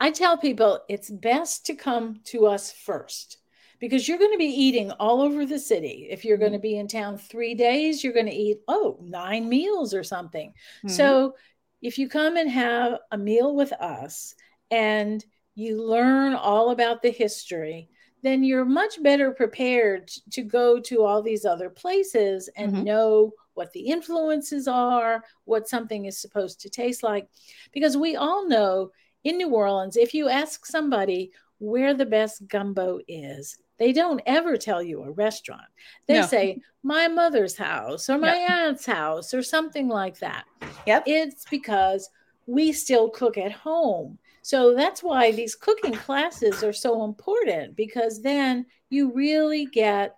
I 0.00 0.10
tell 0.10 0.36
people 0.36 0.80
it's 0.88 1.10
best 1.10 1.66
to 1.66 1.74
come 1.74 2.20
to 2.24 2.46
us 2.46 2.72
first 2.72 3.38
because 3.80 4.08
you're 4.08 4.18
going 4.18 4.32
to 4.32 4.38
be 4.38 4.44
eating 4.44 4.90
all 4.92 5.22
over 5.22 5.46
the 5.46 5.58
city. 5.58 6.08
If 6.10 6.24
you're 6.24 6.36
going 6.36 6.52
to 6.52 6.58
mm-hmm. 6.58 6.62
be 6.62 6.78
in 6.78 6.88
town 6.88 7.18
three 7.18 7.54
days, 7.54 8.02
you're 8.02 8.12
going 8.12 8.26
to 8.26 8.32
eat, 8.32 8.58
oh, 8.68 8.98
nine 9.02 9.48
meals 9.48 9.94
or 9.94 10.04
something. 10.04 10.50
Mm-hmm. 10.50 10.88
So 10.88 11.34
if 11.80 11.98
you 11.98 12.08
come 12.08 12.36
and 12.36 12.50
have 12.50 12.98
a 13.12 13.18
meal 13.18 13.54
with 13.54 13.72
us 13.72 14.34
and 14.70 15.24
you 15.54 15.82
learn 15.82 16.34
all 16.34 16.70
about 16.70 17.02
the 17.02 17.10
history, 17.10 17.88
then 18.22 18.42
you're 18.42 18.64
much 18.64 19.02
better 19.02 19.30
prepared 19.30 20.08
to 20.32 20.42
go 20.42 20.80
to 20.80 21.02
all 21.02 21.22
these 21.22 21.44
other 21.44 21.70
places 21.70 22.48
and 22.56 22.72
mm-hmm. 22.72 22.84
know 22.84 23.32
what 23.54 23.72
the 23.72 23.80
influences 23.80 24.68
are, 24.68 25.24
what 25.44 25.68
something 25.68 26.04
is 26.04 26.18
supposed 26.18 26.60
to 26.60 26.70
taste 26.70 27.02
like. 27.02 27.28
Because 27.72 27.96
we 27.96 28.16
all 28.16 28.48
know 28.48 28.90
in 29.24 29.36
New 29.36 29.50
Orleans, 29.50 29.96
if 29.96 30.14
you 30.14 30.28
ask 30.28 30.64
somebody 30.66 31.32
where 31.58 31.94
the 31.94 32.06
best 32.06 32.46
gumbo 32.48 33.00
is, 33.08 33.58
they 33.78 33.92
don't 33.92 34.20
ever 34.26 34.56
tell 34.56 34.82
you 34.82 35.02
a 35.02 35.10
restaurant. 35.10 35.62
They 36.06 36.20
no. 36.20 36.26
say, 36.26 36.60
my 36.82 37.08
mother's 37.08 37.56
house 37.56 38.08
or 38.08 38.18
my 38.18 38.36
yep. 38.36 38.50
aunt's 38.50 38.86
house 38.86 39.34
or 39.34 39.42
something 39.42 39.88
like 39.88 40.18
that. 40.18 40.44
Yep. 40.86 41.04
It's 41.06 41.44
because 41.50 42.08
we 42.46 42.72
still 42.72 43.10
cook 43.10 43.38
at 43.38 43.52
home. 43.52 44.18
So 44.48 44.74
that's 44.74 45.02
why 45.02 45.30
these 45.30 45.54
cooking 45.54 45.92
classes 45.92 46.64
are 46.64 46.72
so 46.72 47.04
important 47.04 47.76
because 47.76 48.22
then 48.22 48.64
you 48.88 49.12
really 49.12 49.66
get 49.66 50.16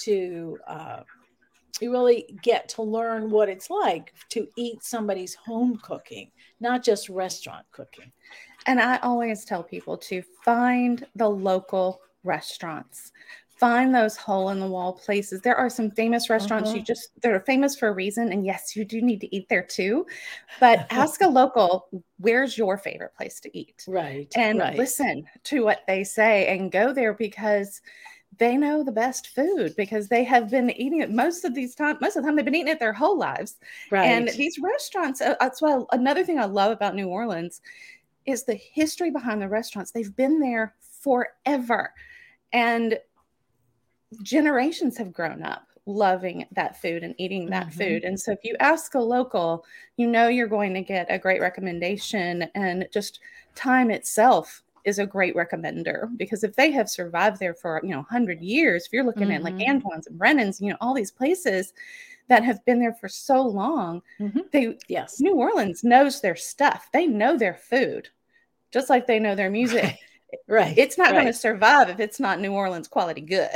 to 0.00 0.58
uh, 0.66 1.02
you 1.80 1.92
really 1.92 2.36
get 2.42 2.68
to 2.70 2.82
learn 2.82 3.30
what 3.30 3.48
it's 3.48 3.70
like 3.70 4.12
to 4.30 4.48
eat 4.56 4.82
somebody's 4.82 5.36
home 5.36 5.78
cooking, 5.84 6.32
not 6.58 6.82
just 6.82 7.08
restaurant 7.08 7.64
cooking. 7.70 8.10
And 8.66 8.80
I 8.80 8.96
always 9.04 9.44
tell 9.44 9.62
people 9.62 9.96
to 9.98 10.20
find 10.44 11.06
the 11.14 11.28
local 11.28 12.00
restaurants 12.24 13.12
find 13.60 13.94
those 13.94 14.16
hole 14.16 14.48
in 14.48 14.58
the 14.58 14.66
wall 14.66 14.94
places. 14.94 15.42
There 15.42 15.56
are 15.56 15.68
some 15.68 15.90
famous 15.90 16.30
restaurants 16.30 16.70
uh-huh. 16.70 16.78
you 16.78 16.82
just 16.82 17.10
they're 17.20 17.40
famous 17.40 17.76
for 17.76 17.88
a 17.88 17.92
reason 17.92 18.32
and 18.32 18.44
yes, 18.44 18.74
you 18.74 18.86
do 18.86 19.02
need 19.02 19.20
to 19.20 19.36
eat 19.36 19.48
there 19.50 19.62
too. 19.62 20.06
But 20.58 20.86
ask 20.90 21.20
a 21.20 21.28
local, 21.40 21.88
where's 22.18 22.56
your 22.56 22.78
favorite 22.78 23.14
place 23.14 23.38
to 23.40 23.56
eat? 23.56 23.84
Right. 23.86 24.32
And 24.34 24.58
right. 24.58 24.76
listen 24.76 25.26
to 25.44 25.62
what 25.62 25.82
they 25.86 26.04
say 26.04 26.46
and 26.48 26.72
go 26.72 26.94
there 26.94 27.12
because 27.12 27.82
they 28.38 28.56
know 28.56 28.82
the 28.82 28.92
best 28.92 29.28
food 29.28 29.74
because 29.76 30.08
they 30.08 30.24
have 30.24 30.50
been 30.50 30.70
eating 30.70 31.02
it 31.02 31.10
most 31.10 31.44
of 31.44 31.54
these 31.54 31.74
time 31.74 31.98
most 32.00 32.16
of 32.16 32.22
the 32.22 32.28
time 32.28 32.36
they've 32.36 32.44
been 32.44 32.54
eating 32.54 32.72
it 32.72 32.78
their 32.78 32.92
whole 32.92 33.18
lives 33.18 33.56
right 33.90 34.06
and 34.06 34.28
these 34.28 34.56
restaurants 34.62 35.20
uh, 35.20 35.34
that's 35.40 35.60
why 35.60 35.82
another 35.90 36.24
thing 36.24 36.38
i 36.38 36.44
love 36.44 36.70
about 36.70 36.94
new 36.94 37.08
orleans 37.08 37.60
is 38.26 38.44
the 38.44 38.54
history 38.54 39.10
behind 39.10 39.42
the 39.42 39.48
restaurants 39.48 39.90
they've 39.90 40.14
been 40.14 40.38
there 40.38 40.74
forever 41.02 41.92
and 42.52 42.98
generations 44.22 44.96
have 44.98 45.12
grown 45.12 45.42
up 45.42 45.66
loving 45.86 46.46
that 46.52 46.80
food 46.80 47.02
and 47.02 47.14
eating 47.18 47.46
that 47.50 47.68
mm-hmm. 47.68 47.78
food. 47.78 48.04
And 48.04 48.18
so 48.18 48.32
if 48.32 48.40
you 48.44 48.56
ask 48.60 48.94
a 48.94 49.00
local, 49.00 49.64
you 49.96 50.06
know 50.06 50.28
you're 50.28 50.46
going 50.46 50.74
to 50.74 50.82
get 50.82 51.06
a 51.10 51.18
great 51.18 51.40
recommendation 51.40 52.42
and 52.54 52.88
just 52.92 53.20
time 53.54 53.90
itself 53.90 54.62
is 54.84 54.98
a 54.98 55.06
great 55.06 55.34
recommender 55.34 56.08
because 56.16 56.42
if 56.42 56.56
they 56.56 56.70
have 56.70 56.88
survived 56.88 57.38
there 57.38 57.52
for 57.52 57.80
you 57.82 57.90
know 57.90 57.98
100 57.98 58.40
years 58.40 58.86
if 58.86 58.92
you're 58.92 59.04
looking 59.04 59.24
mm-hmm. 59.24 59.32
at 59.32 59.42
like 59.42 59.54
mm-hmm. 59.54 59.70
Antoine's 59.70 60.06
and 60.06 60.18
Brennan's 60.18 60.58
you 60.58 60.70
know 60.70 60.76
all 60.80 60.94
these 60.94 61.10
places 61.10 61.74
that 62.28 62.44
have 62.44 62.64
been 62.64 62.80
there 62.80 62.94
for 62.94 63.08
so 63.08 63.42
long 63.42 64.00
mm-hmm. 64.18 64.40
they 64.52 64.78
yes 64.88 65.20
New 65.20 65.34
Orleans 65.34 65.84
knows 65.84 66.22
their 66.22 66.36
stuff 66.36 66.88
they 66.92 67.06
know 67.06 67.36
their 67.36 67.54
food 67.54 68.08
just 68.70 68.88
like 68.88 69.06
they 69.06 69.18
know 69.18 69.34
their 69.34 69.50
music 69.50 69.98
right 70.46 70.76
it's 70.78 70.96
not 70.96 71.06
right. 71.06 71.14
going 71.14 71.26
to 71.26 71.32
survive 71.32 71.88
if 71.88 72.00
it's 72.00 72.20
not 72.20 72.40
new 72.40 72.52
orleans 72.52 72.88
quality 72.88 73.20
good 73.20 73.48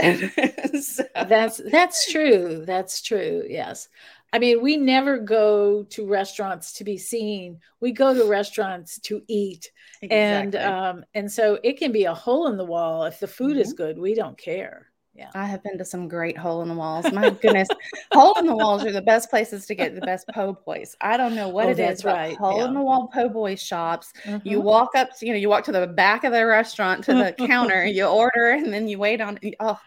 so. 0.82 1.04
that's 1.28 1.60
that's 1.70 2.10
true 2.10 2.64
that's 2.66 3.00
true 3.02 3.42
yes 3.48 3.88
i 4.32 4.38
mean 4.38 4.62
we 4.62 4.76
never 4.76 5.18
go 5.18 5.82
to 5.84 6.06
restaurants 6.06 6.72
to 6.72 6.84
be 6.84 6.96
seen 6.96 7.58
we 7.80 7.92
go 7.92 8.14
to 8.14 8.28
restaurants 8.28 8.98
to 9.00 9.22
eat 9.28 9.70
exactly. 10.02 10.18
and 10.18 10.56
um 10.56 11.04
and 11.14 11.30
so 11.30 11.58
it 11.62 11.78
can 11.78 11.92
be 11.92 12.04
a 12.04 12.14
hole 12.14 12.48
in 12.48 12.56
the 12.56 12.64
wall 12.64 13.04
if 13.04 13.20
the 13.20 13.26
food 13.26 13.52
mm-hmm. 13.52 13.60
is 13.60 13.72
good 13.72 13.98
we 13.98 14.14
don't 14.14 14.38
care 14.38 14.90
yeah. 15.14 15.30
I 15.34 15.46
have 15.46 15.62
been 15.62 15.78
to 15.78 15.84
some 15.84 16.08
great 16.08 16.36
hole 16.36 16.62
in 16.62 16.68
the 16.68 16.74
walls. 16.74 17.10
My 17.12 17.30
goodness. 17.30 17.68
hole 18.12 18.36
in 18.38 18.46
the 18.46 18.56
walls 18.56 18.84
are 18.84 18.90
the 18.90 19.02
best 19.02 19.30
places 19.30 19.64
to 19.66 19.74
get 19.74 19.94
the 19.94 20.00
best 20.00 20.26
po' 20.34 20.58
boys. 20.66 20.96
I 21.00 21.16
don't 21.16 21.36
know 21.36 21.48
what 21.48 21.66
oh, 21.66 21.70
it 21.70 21.78
is, 21.78 22.04
right. 22.04 22.36
hole 22.36 22.58
yeah. 22.58 22.66
in 22.66 22.74
the 22.74 22.80
wall 22.80 23.08
po' 23.12 23.28
boy 23.28 23.54
shops. 23.54 24.12
Mm-hmm. 24.24 24.46
You 24.48 24.60
walk 24.60 24.90
up, 24.96 25.16
to, 25.18 25.26
you 25.26 25.32
know, 25.32 25.38
you 25.38 25.48
walk 25.48 25.64
to 25.64 25.72
the 25.72 25.86
back 25.86 26.24
of 26.24 26.32
the 26.32 26.44
restaurant 26.44 27.04
to 27.04 27.14
the 27.14 27.46
counter, 27.46 27.84
you 27.86 28.04
order, 28.06 28.50
and 28.50 28.72
then 28.72 28.88
you 28.88 28.98
wait 28.98 29.20
on 29.20 29.38
oh, 29.60 29.78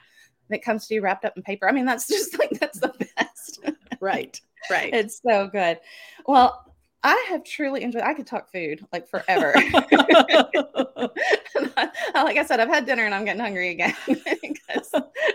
it 0.49 0.63
comes 0.63 0.87
to 0.87 0.93
you 0.93 1.01
wrapped 1.01 1.25
up 1.25 1.35
in 1.35 1.43
paper. 1.43 1.67
I 1.67 1.73
mean, 1.73 1.85
that's 1.85 2.07
just 2.07 2.39
like 2.39 2.51
that's 2.51 2.79
the 2.79 2.93
best. 3.17 3.59
right. 3.99 4.39
Right. 4.69 4.93
It's 4.93 5.21
so 5.21 5.47
good. 5.47 5.79
Well, 6.25 6.66
I 7.07 7.27
have 7.29 7.45
truly 7.45 7.83
enjoyed. 7.83 8.01
I 8.03 8.13
could 8.13 8.27
talk 8.27 8.51
food 8.51 8.85
like 8.91 9.07
forever. 9.07 9.53
like 12.15 12.37
I 12.37 12.45
said, 12.45 12.59
I've 12.59 12.67
had 12.67 12.85
dinner 12.85 13.05
and 13.05 13.15
I'm 13.15 13.23
getting 13.23 13.39
hungry 13.39 13.69
again 13.69 13.95
because 14.07 14.91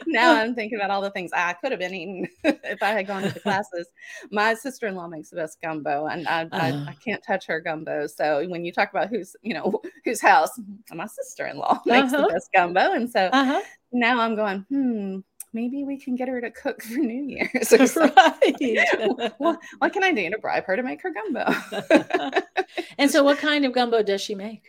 now 0.06 0.34
I'm 0.34 0.54
thinking 0.54 0.78
about 0.78 0.90
all 0.90 1.00
the 1.00 1.10
things 1.12 1.30
I 1.32 1.54
could 1.54 1.72
have 1.72 1.80
been 1.80 1.94
eating 1.94 2.28
if 2.44 2.82
I 2.82 2.90
had 2.90 3.06
gone 3.06 3.22
to 3.22 3.30
the 3.30 3.40
classes. 3.40 3.88
My 4.30 4.52
sister-in-law 4.52 5.08
makes 5.08 5.30
the 5.30 5.36
best 5.36 5.62
gumbo, 5.62 6.08
and 6.08 6.28
I, 6.28 6.42
uh 6.42 6.48
I. 6.52 6.68
I, 6.90 6.96
can't 7.02 7.24
touch 7.26 7.46
her 7.46 7.58
gumbo. 7.58 8.06
So 8.06 8.46
when 8.48 8.66
you 8.66 8.72
talk 8.72 8.90
about 8.90 9.08
who's 9.08 9.34
you 9.40 9.54
know 9.54 9.80
whose 10.04 10.20
house, 10.20 10.50
my 10.92 11.06
sister-in-law 11.06 11.80
makes 11.86 12.12
uh-huh. 12.12 12.26
the 12.26 12.32
best 12.34 12.50
gumbo, 12.54 12.92
and 12.92 13.10
so 13.10 13.30
uh-huh. 13.32 13.62
now 13.92 14.20
I'm 14.20 14.36
going, 14.36 14.66
hmm 14.68 15.20
maybe 15.52 15.84
we 15.84 15.98
can 15.98 16.16
get 16.16 16.28
her 16.28 16.40
to 16.40 16.50
cook 16.50 16.82
for 16.82 16.98
New 16.98 17.22
Year's. 17.52 17.96
right. 17.96 19.34
well, 19.38 19.58
what 19.78 19.92
can 19.92 20.02
I 20.02 20.12
do 20.12 20.30
to 20.30 20.38
bribe 20.38 20.64
her 20.66 20.76
to 20.76 20.82
make 20.82 21.02
her 21.02 21.10
gumbo? 21.10 21.44
and 22.98 23.10
so, 23.10 23.22
what 23.22 23.38
kind 23.38 23.64
of 23.64 23.72
gumbo 23.72 24.02
does 24.02 24.20
she 24.20 24.34
make? 24.34 24.64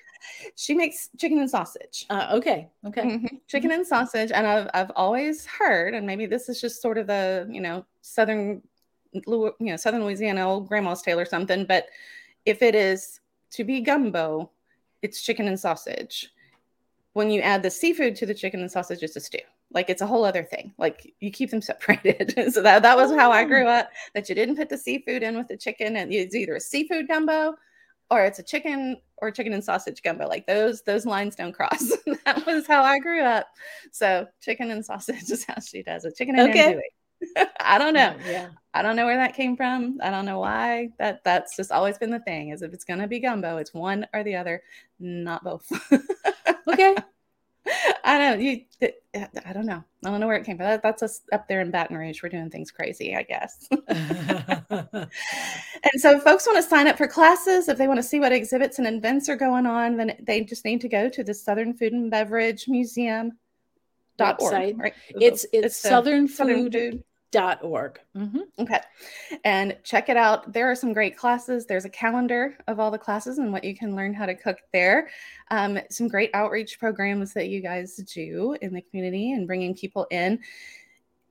She 0.56 0.74
makes 0.74 1.10
chicken 1.18 1.40
and 1.40 1.50
sausage. 1.50 2.06
Uh, 2.10 2.30
okay. 2.34 2.70
Okay. 2.86 3.02
Mm-hmm. 3.02 3.36
Chicken 3.48 3.70
mm-hmm. 3.70 3.80
and 3.80 3.88
sausage, 3.88 4.32
and 4.32 4.48
I've 4.48 4.70
I've 4.74 4.92
always 4.96 5.46
heard, 5.46 5.94
and 5.94 6.08
maybe 6.08 6.26
this 6.26 6.50
is 6.50 6.62
just 6.62 6.82
sort 6.82 6.98
of 6.98 7.08
the 7.08 7.48
you 7.50 7.62
know 7.62 7.86
southern, 8.02 8.62
you 9.14 9.54
know 9.60 9.78
southern 9.78 10.04
Louisiana 10.04 10.48
old 10.48 10.68
grandma's 10.68 11.02
tale 11.02 11.20
or 11.20 11.26
something, 11.26 11.66
but 11.66 11.88
if 12.46 12.62
it 12.62 12.76
is 12.76 13.20
to 13.52 13.64
be 13.64 13.82
gumbo, 13.82 14.50
it's 15.02 15.22
chicken 15.22 15.48
and 15.48 15.60
sausage. 15.60 16.30
When 17.14 17.30
you 17.30 17.42
add 17.42 17.62
the 17.62 17.70
seafood 17.70 18.16
to 18.18 18.26
the 18.26 18.34
chicken 18.34 18.62
and 18.62 18.72
sausage, 18.72 19.04
it's 19.04 19.16
a 19.16 19.20
stew 19.20 19.38
Like 19.74 19.90
it's 19.90 20.02
a 20.02 20.08
whole 20.08 20.24
other 20.26 20.44
thing. 20.44 20.74
Like 20.78 21.14
you 21.20 21.32
keep 21.32 21.50
them 21.50 21.62
separated. 21.72 22.34
so 22.54 22.62
that, 22.62 22.84
that 22.84 22.98
was 22.98 23.12
how 23.12 23.32
I 23.32 23.44
grew 23.44 23.66
Oh. 23.66 23.70
up. 23.72 23.90
That 24.14 24.30
you 24.30 24.36
didn't 24.36 24.58
put 24.58 24.70
the 24.70 24.78
seafood 24.78 25.24
in 25.24 25.36
with 25.38 25.48
the 25.48 25.58
chicken, 25.58 25.98
and 25.98 26.14
it's 26.14 26.36
either 26.36 26.56
a 26.56 26.62
seafood 26.62 27.08
gumbo 27.08 27.56
or 28.12 28.24
it's 28.26 28.40
a 28.40 28.44
chicken 28.44 28.98
or 29.18 29.32
chicken 29.32 29.54
and 29.54 29.64
sausage 29.64 30.02
gumbo. 30.04 30.28
Like 30.28 30.46
those 30.46 30.82
those 30.84 31.06
lines 31.06 31.36
don't 31.36 31.54
cross. 31.54 31.92
that 32.26 32.46
was 32.46 32.68
how 32.68 32.84
I 32.84 33.00
grew 33.00 33.22
up. 33.24 33.48
So 33.92 34.28
chicken 34.42 34.70
and 34.72 34.86
sausage 34.86 35.30
is 35.32 35.46
how 35.46 35.60
she 35.60 35.82
does 35.84 36.06
it. 36.06 36.16
Chicken 36.16 36.38
and 36.38 36.50
Okay. 36.50 36.74
andouille. 36.76 36.82
I 37.62 37.78
don't 37.78 37.94
know. 37.94 38.16
Oh, 38.20 38.30
yeah. 38.30 38.50
I 38.74 38.82
don't 38.82 38.98
know 38.98 39.06
where 39.06 39.16
that 39.18 39.34
came 39.34 39.56
from. 39.56 39.98
I 40.04 40.10
don't 40.10 40.26
know 40.26 40.40
why. 40.40 40.90
That 41.00 41.24
that's 41.24 41.56
just 41.56 41.72
always 41.72 41.98
been 41.98 42.12
the 42.12 42.20
thing. 42.20 42.50
Is 42.50 42.62
if 42.62 42.74
it's 42.74 42.84
gonna 42.84 43.08
be 43.08 43.20
gumbo, 43.20 43.58
it's 43.58 43.74
one 43.74 44.06
or 44.14 44.24
the 44.24 44.36
other, 44.36 44.62
not 45.00 45.44
both. 45.44 45.72
Okay. 46.68 46.96
I 48.04 48.18
don't. 48.18 48.42
You. 48.42 48.62
I 48.82 49.54
don't 49.54 49.66
know. 49.66 49.84
I 50.06 50.10
don't 50.10 50.20
know 50.20 50.28
where 50.28 50.36
it 50.36 50.46
came 50.46 50.58
from. 50.58 50.66
That, 50.66 50.84
that's 50.84 51.02
us 51.02 51.22
up 51.32 51.48
there 51.48 51.62
in 51.62 51.72
Baton 51.72 51.96
Rouge. 51.96 52.22
We're 52.22 52.30
doing 52.30 52.50
things 52.50 52.72
crazy, 52.72 53.16
I 53.16 53.24
guess. 53.24 53.68
and 53.90 55.10
so, 55.96 56.18
if 56.18 56.24
folks 56.24 56.46
want 56.46 56.58
to 56.58 56.70
sign 56.70 56.88
up 56.88 56.98
for 56.98 57.08
classes, 57.08 57.70
if 57.70 57.78
they 57.78 57.88
want 57.88 58.00
to 58.00 58.04
see 58.04 58.20
what 58.20 58.34
exhibits 58.34 58.80
and 58.80 58.88
events 58.88 59.30
are 59.30 59.36
going 59.36 59.66
on, 59.66 59.98
then 59.98 60.18
they 60.22 60.42
just 60.42 60.66
need 60.66 60.82
to 60.82 60.90
go 60.90 61.10
to 61.10 61.24
the 61.24 61.34
Southern 61.34 61.74
Food 61.74 61.94
and 61.94 62.12
Beverage 62.12 62.68
Museum. 62.68 63.34
Dot 64.16 64.40
org, 64.40 64.78
right? 64.78 64.94
it's 65.20 65.44
it's 65.52 65.82
the 65.82 65.90
southern 65.90 66.28
Southern 66.28 66.70
food 66.70 66.74
Food 66.74 67.04
dot 67.34 67.64
org. 67.64 68.00
Mhm. 68.16 68.44
Okay. 68.60 68.80
And 69.44 69.76
check 69.84 70.08
it 70.08 70.16
out. 70.16 70.54
There 70.54 70.70
are 70.70 70.76
some 70.76 70.94
great 70.94 71.18
classes. 71.18 71.66
There's 71.66 71.84
a 71.86 71.90
calendar 71.90 72.56
of 72.68 72.80
all 72.80 72.92
the 72.92 72.98
classes 72.98 73.40
and 73.40 73.52
what 73.52 73.64
you 73.64 73.76
can 73.76 73.96
learn 73.96 74.14
how 74.14 74.28
to 74.28 74.36
cook 74.36 74.60
there. 74.72 75.10
Um, 75.50 75.80
some 75.90 76.08
great 76.08 76.30
outreach 76.36 76.80
programs 76.80 77.34
that 77.34 77.50
you 77.50 77.60
guys 77.60 77.96
do 77.96 78.56
in 78.62 78.74
the 78.74 78.82
community 78.82 79.34
and 79.34 79.48
bringing 79.48 79.74
people 79.76 80.06
in. 80.12 80.40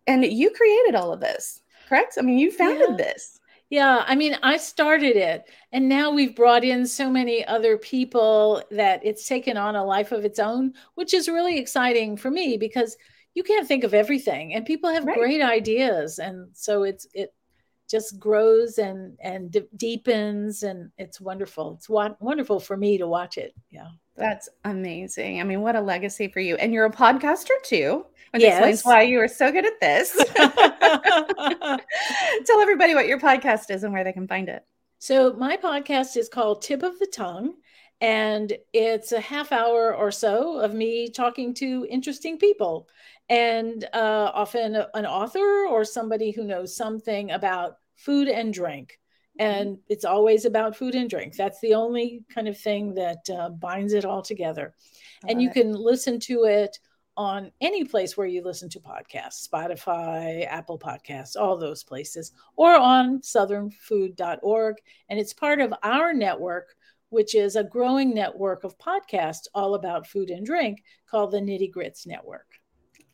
And 0.09 0.25
you 0.25 0.51
created 0.51 0.97
all 0.97 1.13
of 1.13 1.21
this, 1.21 1.63
correct? 1.89 2.19
I 2.19 2.23
mean, 2.23 2.39
you 2.39 2.51
founded 2.51 2.91
Yeah. 2.91 2.97
this. 2.97 3.39
Yeah, 3.71 4.05
I 4.07 4.17
mean, 4.17 4.37
I 4.43 4.59
started 4.59 5.17
it, 5.17 5.49
and 5.73 5.89
now 5.89 6.11
we've 6.11 6.37
brought 6.37 6.63
in 6.63 6.85
so 6.85 7.09
many 7.09 7.43
other 7.47 7.79
people 7.79 8.63
that 8.71 9.01
it's 9.03 9.27
taken 9.27 9.57
on 9.57 9.77
a 9.77 9.83
life 9.85 10.13
of 10.13 10.27
its 10.27 10.39
own, 10.39 10.75
which 10.95 11.15
is 11.15 11.27
really 11.27 11.57
exciting 11.59 12.19
for 12.19 12.31
me 12.31 12.59
because 12.59 12.99
you 13.35 13.43
can't 13.43 13.67
think 13.69 13.85
of 13.85 13.95
everything, 13.95 14.55
and 14.55 14.65
people 14.67 14.91
have 14.91 15.05
Right. 15.05 15.17
great 15.19 15.43
ideas, 15.43 16.19
and 16.19 16.49
so 16.55 16.83
it's 16.83 17.07
it 17.15 17.33
just 17.91 18.19
grows 18.19 18.79
and 18.79 19.17
and 19.21 19.51
de- 19.51 19.67
deepens, 19.77 20.63
and 20.63 20.91
it's 20.99 21.21
wonderful. 21.21 21.75
It's 21.77 21.89
wa- 21.89 22.17
wonderful 22.21 22.61
for 22.61 22.77
me 22.77 22.99
to 22.99 23.07
watch 23.07 23.39
it. 23.39 23.55
Yeah. 23.71 23.89
That's 24.17 24.49
amazing. 24.65 25.41
I 25.41 25.45
mean, 25.45 25.63
what 25.63 25.75
a 25.77 25.81
legacy 25.81 26.29
for 26.29 26.41
you. 26.41 26.57
And 26.57 26.73
you're 26.75 26.85
a 26.85 26.91
podcaster 26.93 27.57
too, 27.65 28.05
which 28.33 28.43
Yes. 28.43 28.59
explains 28.59 28.85
why 28.85 29.03
you 29.03 29.19
are 29.21 29.29
so 29.29 29.51
good 29.51 29.65
at 29.65 29.81
this. 29.81 30.13
Tell 32.47 32.61
everybody 32.61 32.95
what 32.95 33.07
your 33.07 33.19
podcast 33.21 33.71
is 33.71 33.85
and 33.85 33.93
where 33.93 34.05
they 34.05 34.13
can 34.13 34.29
find 34.29 34.49
it. 34.49 34.65
So 34.99 35.33
my 35.33 35.57
podcast 35.57 36.17
is 36.17 36.29
called 36.29 36.63
Tip 36.63 36.83
of 36.83 36.99
the 36.99 37.07
Tongue, 37.07 37.55
and 38.01 38.53
it's 38.73 39.13
a 39.13 39.21
half 39.21 39.51
hour 39.53 39.95
or 39.95 40.11
so 40.11 40.59
of 40.59 40.75
me 40.75 41.09
talking 41.09 41.55
to 41.55 41.87
interesting 41.91 42.39
people, 42.39 42.89
and 43.33 43.89
uh, 43.95 44.31
often 44.35 44.77
an 44.93 45.07
author 45.07 45.67
or 45.67 45.87
somebody 45.87 46.33
who 46.33 46.45
knows 46.45 46.77
something 46.77 47.31
about 47.31 47.79
food 47.97 48.29
and 48.29 48.53
drink. 48.53 48.99
And 49.39 49.79
it's 49.89 50.05
always 50.05 50.45
about 50.45 50.77
food 50.77 50.95
and 50.95 51.09
drink. 51.09 51.35
That's 51.35 51.59
the 51.61 51.73
only 51.73 52.27
kind 52.33 52.47
of 52.47 52.59
thing 52.59 52.93
that 52.95 53.21
uh, 53.35 53.49
binds 53.49 53.95
it 53.95 54.05
all 54.05 54.21
together. 54.21 54.75
And 55.27 55.41
you 55.41 55.49
it. 55.49 55.55
can 55.55 55.73
listen 55.73 56.21
to 56.21 56.45
it 56.45 56.79
on 57.17 57.51
any 57.63 57.85
place 57.85 58.19
where 58.19 58.27
you 58.27 58.43
listen 58.43 58.71
to 58.71 58.81
podcasts 58.81 59.47
spotify 59.47 60.47
apple 60.47 60.79
podcasts 60.79 61.37
all 61.39 61.59
those 61.59 61.85
places 61.85 62.33
or 62.57 62.75
on 62.75 63.21
southernfood.org 63.21 64.77
and 65.11 65.21
it's 65.21 65.35
part 65.35 65.61
of 65.61 65.75
our 65.83 66.15
network 66.15 66.75
which 67.11 67.35
is 67.35 67.55
a 67.55 67.65
growing 67.65 68.15
network 68.15 68.65
of 68.65 68.79
podcasts 68.79 69.47
all 69.55 69.75
about 69.75 70.07
food 70.07 70.31
and 70.31 70.47
drink 70.47 70.83
called 71.07 71.33
the 71.33 71.39
nitty 71.39 71.71
grits 71.71 72.07
network 72.07 72.62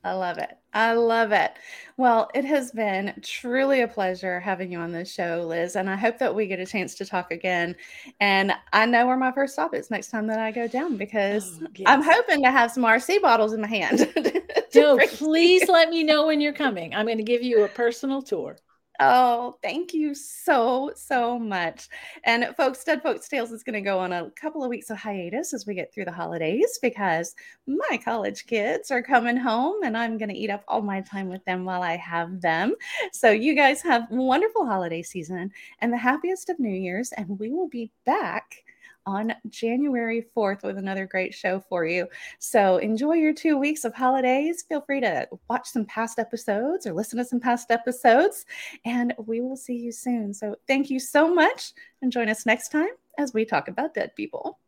I 0.04 0.12
love 0.12 0.38
it. 0.38 0.56
I 0.72 0.92
love 0.92 1.32
it. 1.32 1.52
Well, 1.96 2.30
it 2.34 2.44
has 2.44 2.70
been 2.70 3.14
truly 3.22 3.80
a 3.80 3.88
pleasure 3.88 4.38
having 4.38 4.70
you 4.70 4.78
on 4.78 4.92
this 4.92 5.12
show, 5.12 5.44
Liz. 5.46 5.74
And 5.76 5.90
I 5.90 5.96
hope 5.96 6.18
that 6.18 6.34
we 6.34 6.46
get 6.46 6.60
a 6.60 6.66
chance 6.66 6.94
to 6.96 7.04
talk 7.04 7.30
again. 7.32 7.74
And 8.20 8.52
I 8.72 8.86
know 8.86 9.06
where 9.06 9.16
my 9.16 9.32
first 9.32 9.54
stop 9.54 9.74
is 9.74 9.90
next 9.90 10.10
time 10.10 10.26
that 10.28 10.38
I 10.38 10.52
go 10.52 10.68
down 10.68 10.96
because 10.96 11.60
Oh, 11.62 11.66
I'm 11.86 12.02
hoping 12.02 12.42
to 12.44 12.50
have 12.50 12.70
some 12.70 12.84
RC 12.84 13.20
bottles 13.20 13.52
in 13.52 13.60
my 13.60 13.66
hand. 13.66 13.98
to 13.98 14.42
so 14.70 14.96
bring 14.96 15.08
to 15.08 15.16
please 15.16 15.62
you. 15.66 15.72
let 15.72 15.88
me 15.90 16.02
know 16.04 16.26
when 16.26 16.40
you're 16.42 16.52
coming 16.52 16.94
i'm 16.94 17.06
going 17.06 17.16
to 17.16 17.24
give 17.24 17.42
you 17.42 17.64
a 17.64 17.68
personal 17.68 18.20
tour 18.20 18.56
Oh, 19.00 19.58
thank 19.62 19.94
you 19.94 20.12
so, 20.12 20.90
so 20.96 21.38
much. 21.38 21.88
And 22.24 22.46
folks, 22.56 22.82
Dead 22.82 23.00
Folks 23.00 23.28
Tales 23.28 23.52
is 23.52 23.62
going 23.62 23.74
to 23.74 23.80
go 23.80 24.00
on 24.00 24.12
a 24.12 24.28
couple 24.32 24.64
of 24.64 24.70
weeks 24.70 24.90
of 24.90 24.96
hiatus 24.96 25.54
as 25.54 25.66
we 25.66 25.74
get 25.74 25.94
through 25.94 26.06
the 26.06 26.12
holidays 26.12 26.80
because 26.82 27.36
my 27.68 28.00
college 28.04 28.46
kids 28.46 28.90
are 28.90 29.00
coming 29.00 29.36
home 29.36 29.84
and 29.84 29.96
I'm 29.96 30.18
going 30.18 30.30
to 30.30 30.34
eat 30.34 30.50
up 30.50 30.64
all 30.66 30.82
my 30.82 31.00
time 31.00 31.28
with 31.28 31.44
them 31.44 31.64
while 31.64 31.82
I 31.82 31.96
have 31.96 32.40
them. 32.40 32.74
So 33.12 33.30
you 33.30 33.54
guys 33.54 33.82
have 33.82 34.10
wonderful 34.10 34.66
holiday 34.66 35.02
season 35.02 35.52
and 35.80 35.92
the 35.92 35.96
happiest 35.96 36.50
of 36.50 36.58
New 36.58 36.74
Year's. 36.74 37.12
And 37.12 37.38
we 37.38 37.50
will 37.50 37.68
be 37.68 37.92
back 38.04 38.64
on 39.08 39.34
January 39.48 40.26
4th 40.36 40.62
with 40.62 40.76
another 40.76 41.06
great 41.06 41.34
show 41.34 41.60
for 41.66 41.86
you. 41.86 42.06
So 42.38 42.76
enjoy 42.76 43.14
your 43.14 43.32
two 43.32 43.56
weeks 43.56 43.84
of 43.84 43.94
holidays. 43.94 44.64
Feel 44.68 44.82
free 44.82 45.00
to 45.00 45.26
watch 45.48 45.66
some 45.66 45.86
past 45.86 46.18
episodes 46.18 46.86
or 46.86 46.92
listen 46.92 47.16
to 47.16 47.24
some 47.24 47.40
past 47.40 47.70
episodes 47.70 48.44
and 48.84 49.14
we 49.26 49.40
will 49.40 49.56
see 49.56 49.76
you 49.76 49.92
soon. 49.92 50.34
So 50.34 50.56
thank 50.66 50.90
you 50.90 51.00
so 51.00 51.32
much 51.32 51.72
and 52.02 52.12
join 52.12 52.28
us 52.28 52.44
next 52.44 52.68
time 52.68 52.90
as 53.16 53.32
we 53.32 53.46
talk 53.46 53.68
about 53.68 53.94
dead 53.94 54.14
people. 54.14 54.58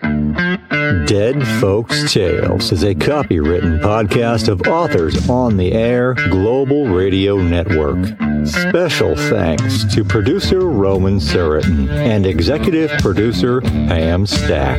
Dead 0.00 1.44
Folks 1.60 2.12
Tales 2.12 2.70
is 2.70 2.84
a 2.84 2.94
copywritten 2.94 3.80
podcast 3.80 4.48
of 4.48 4.62
Authors 4.68 5.28
on 5.28 5.56
the 5.56 5.72
Air 5.72 6.14
Global 6.30 6.86
Radio 6.86 7.36
Network. 7.38 8.06
Special 8.46 9.16
thanks 9.16 9.84
to 9.94 10.04
producer 10.04 10.60
Roman 10.60 11.18
Suritin 11.18 11.88
and 11.88 12.26
executive 12.26 12.92
producer 13.00 13.60
Pam 13.60 14.24
Stack. 14.24 14.78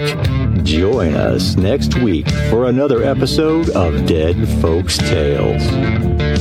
Join 0.64 1.16
us 1.16 1.58
next 1.58 1.96
week 1.96 2.30
for 2.50 2.68
another 2.68 3.04
episode 3.04 3.70
of 3.72 4.06
Dead 4.06 4.48
Folks 4.62 4.98
Tales. 4.98 6.39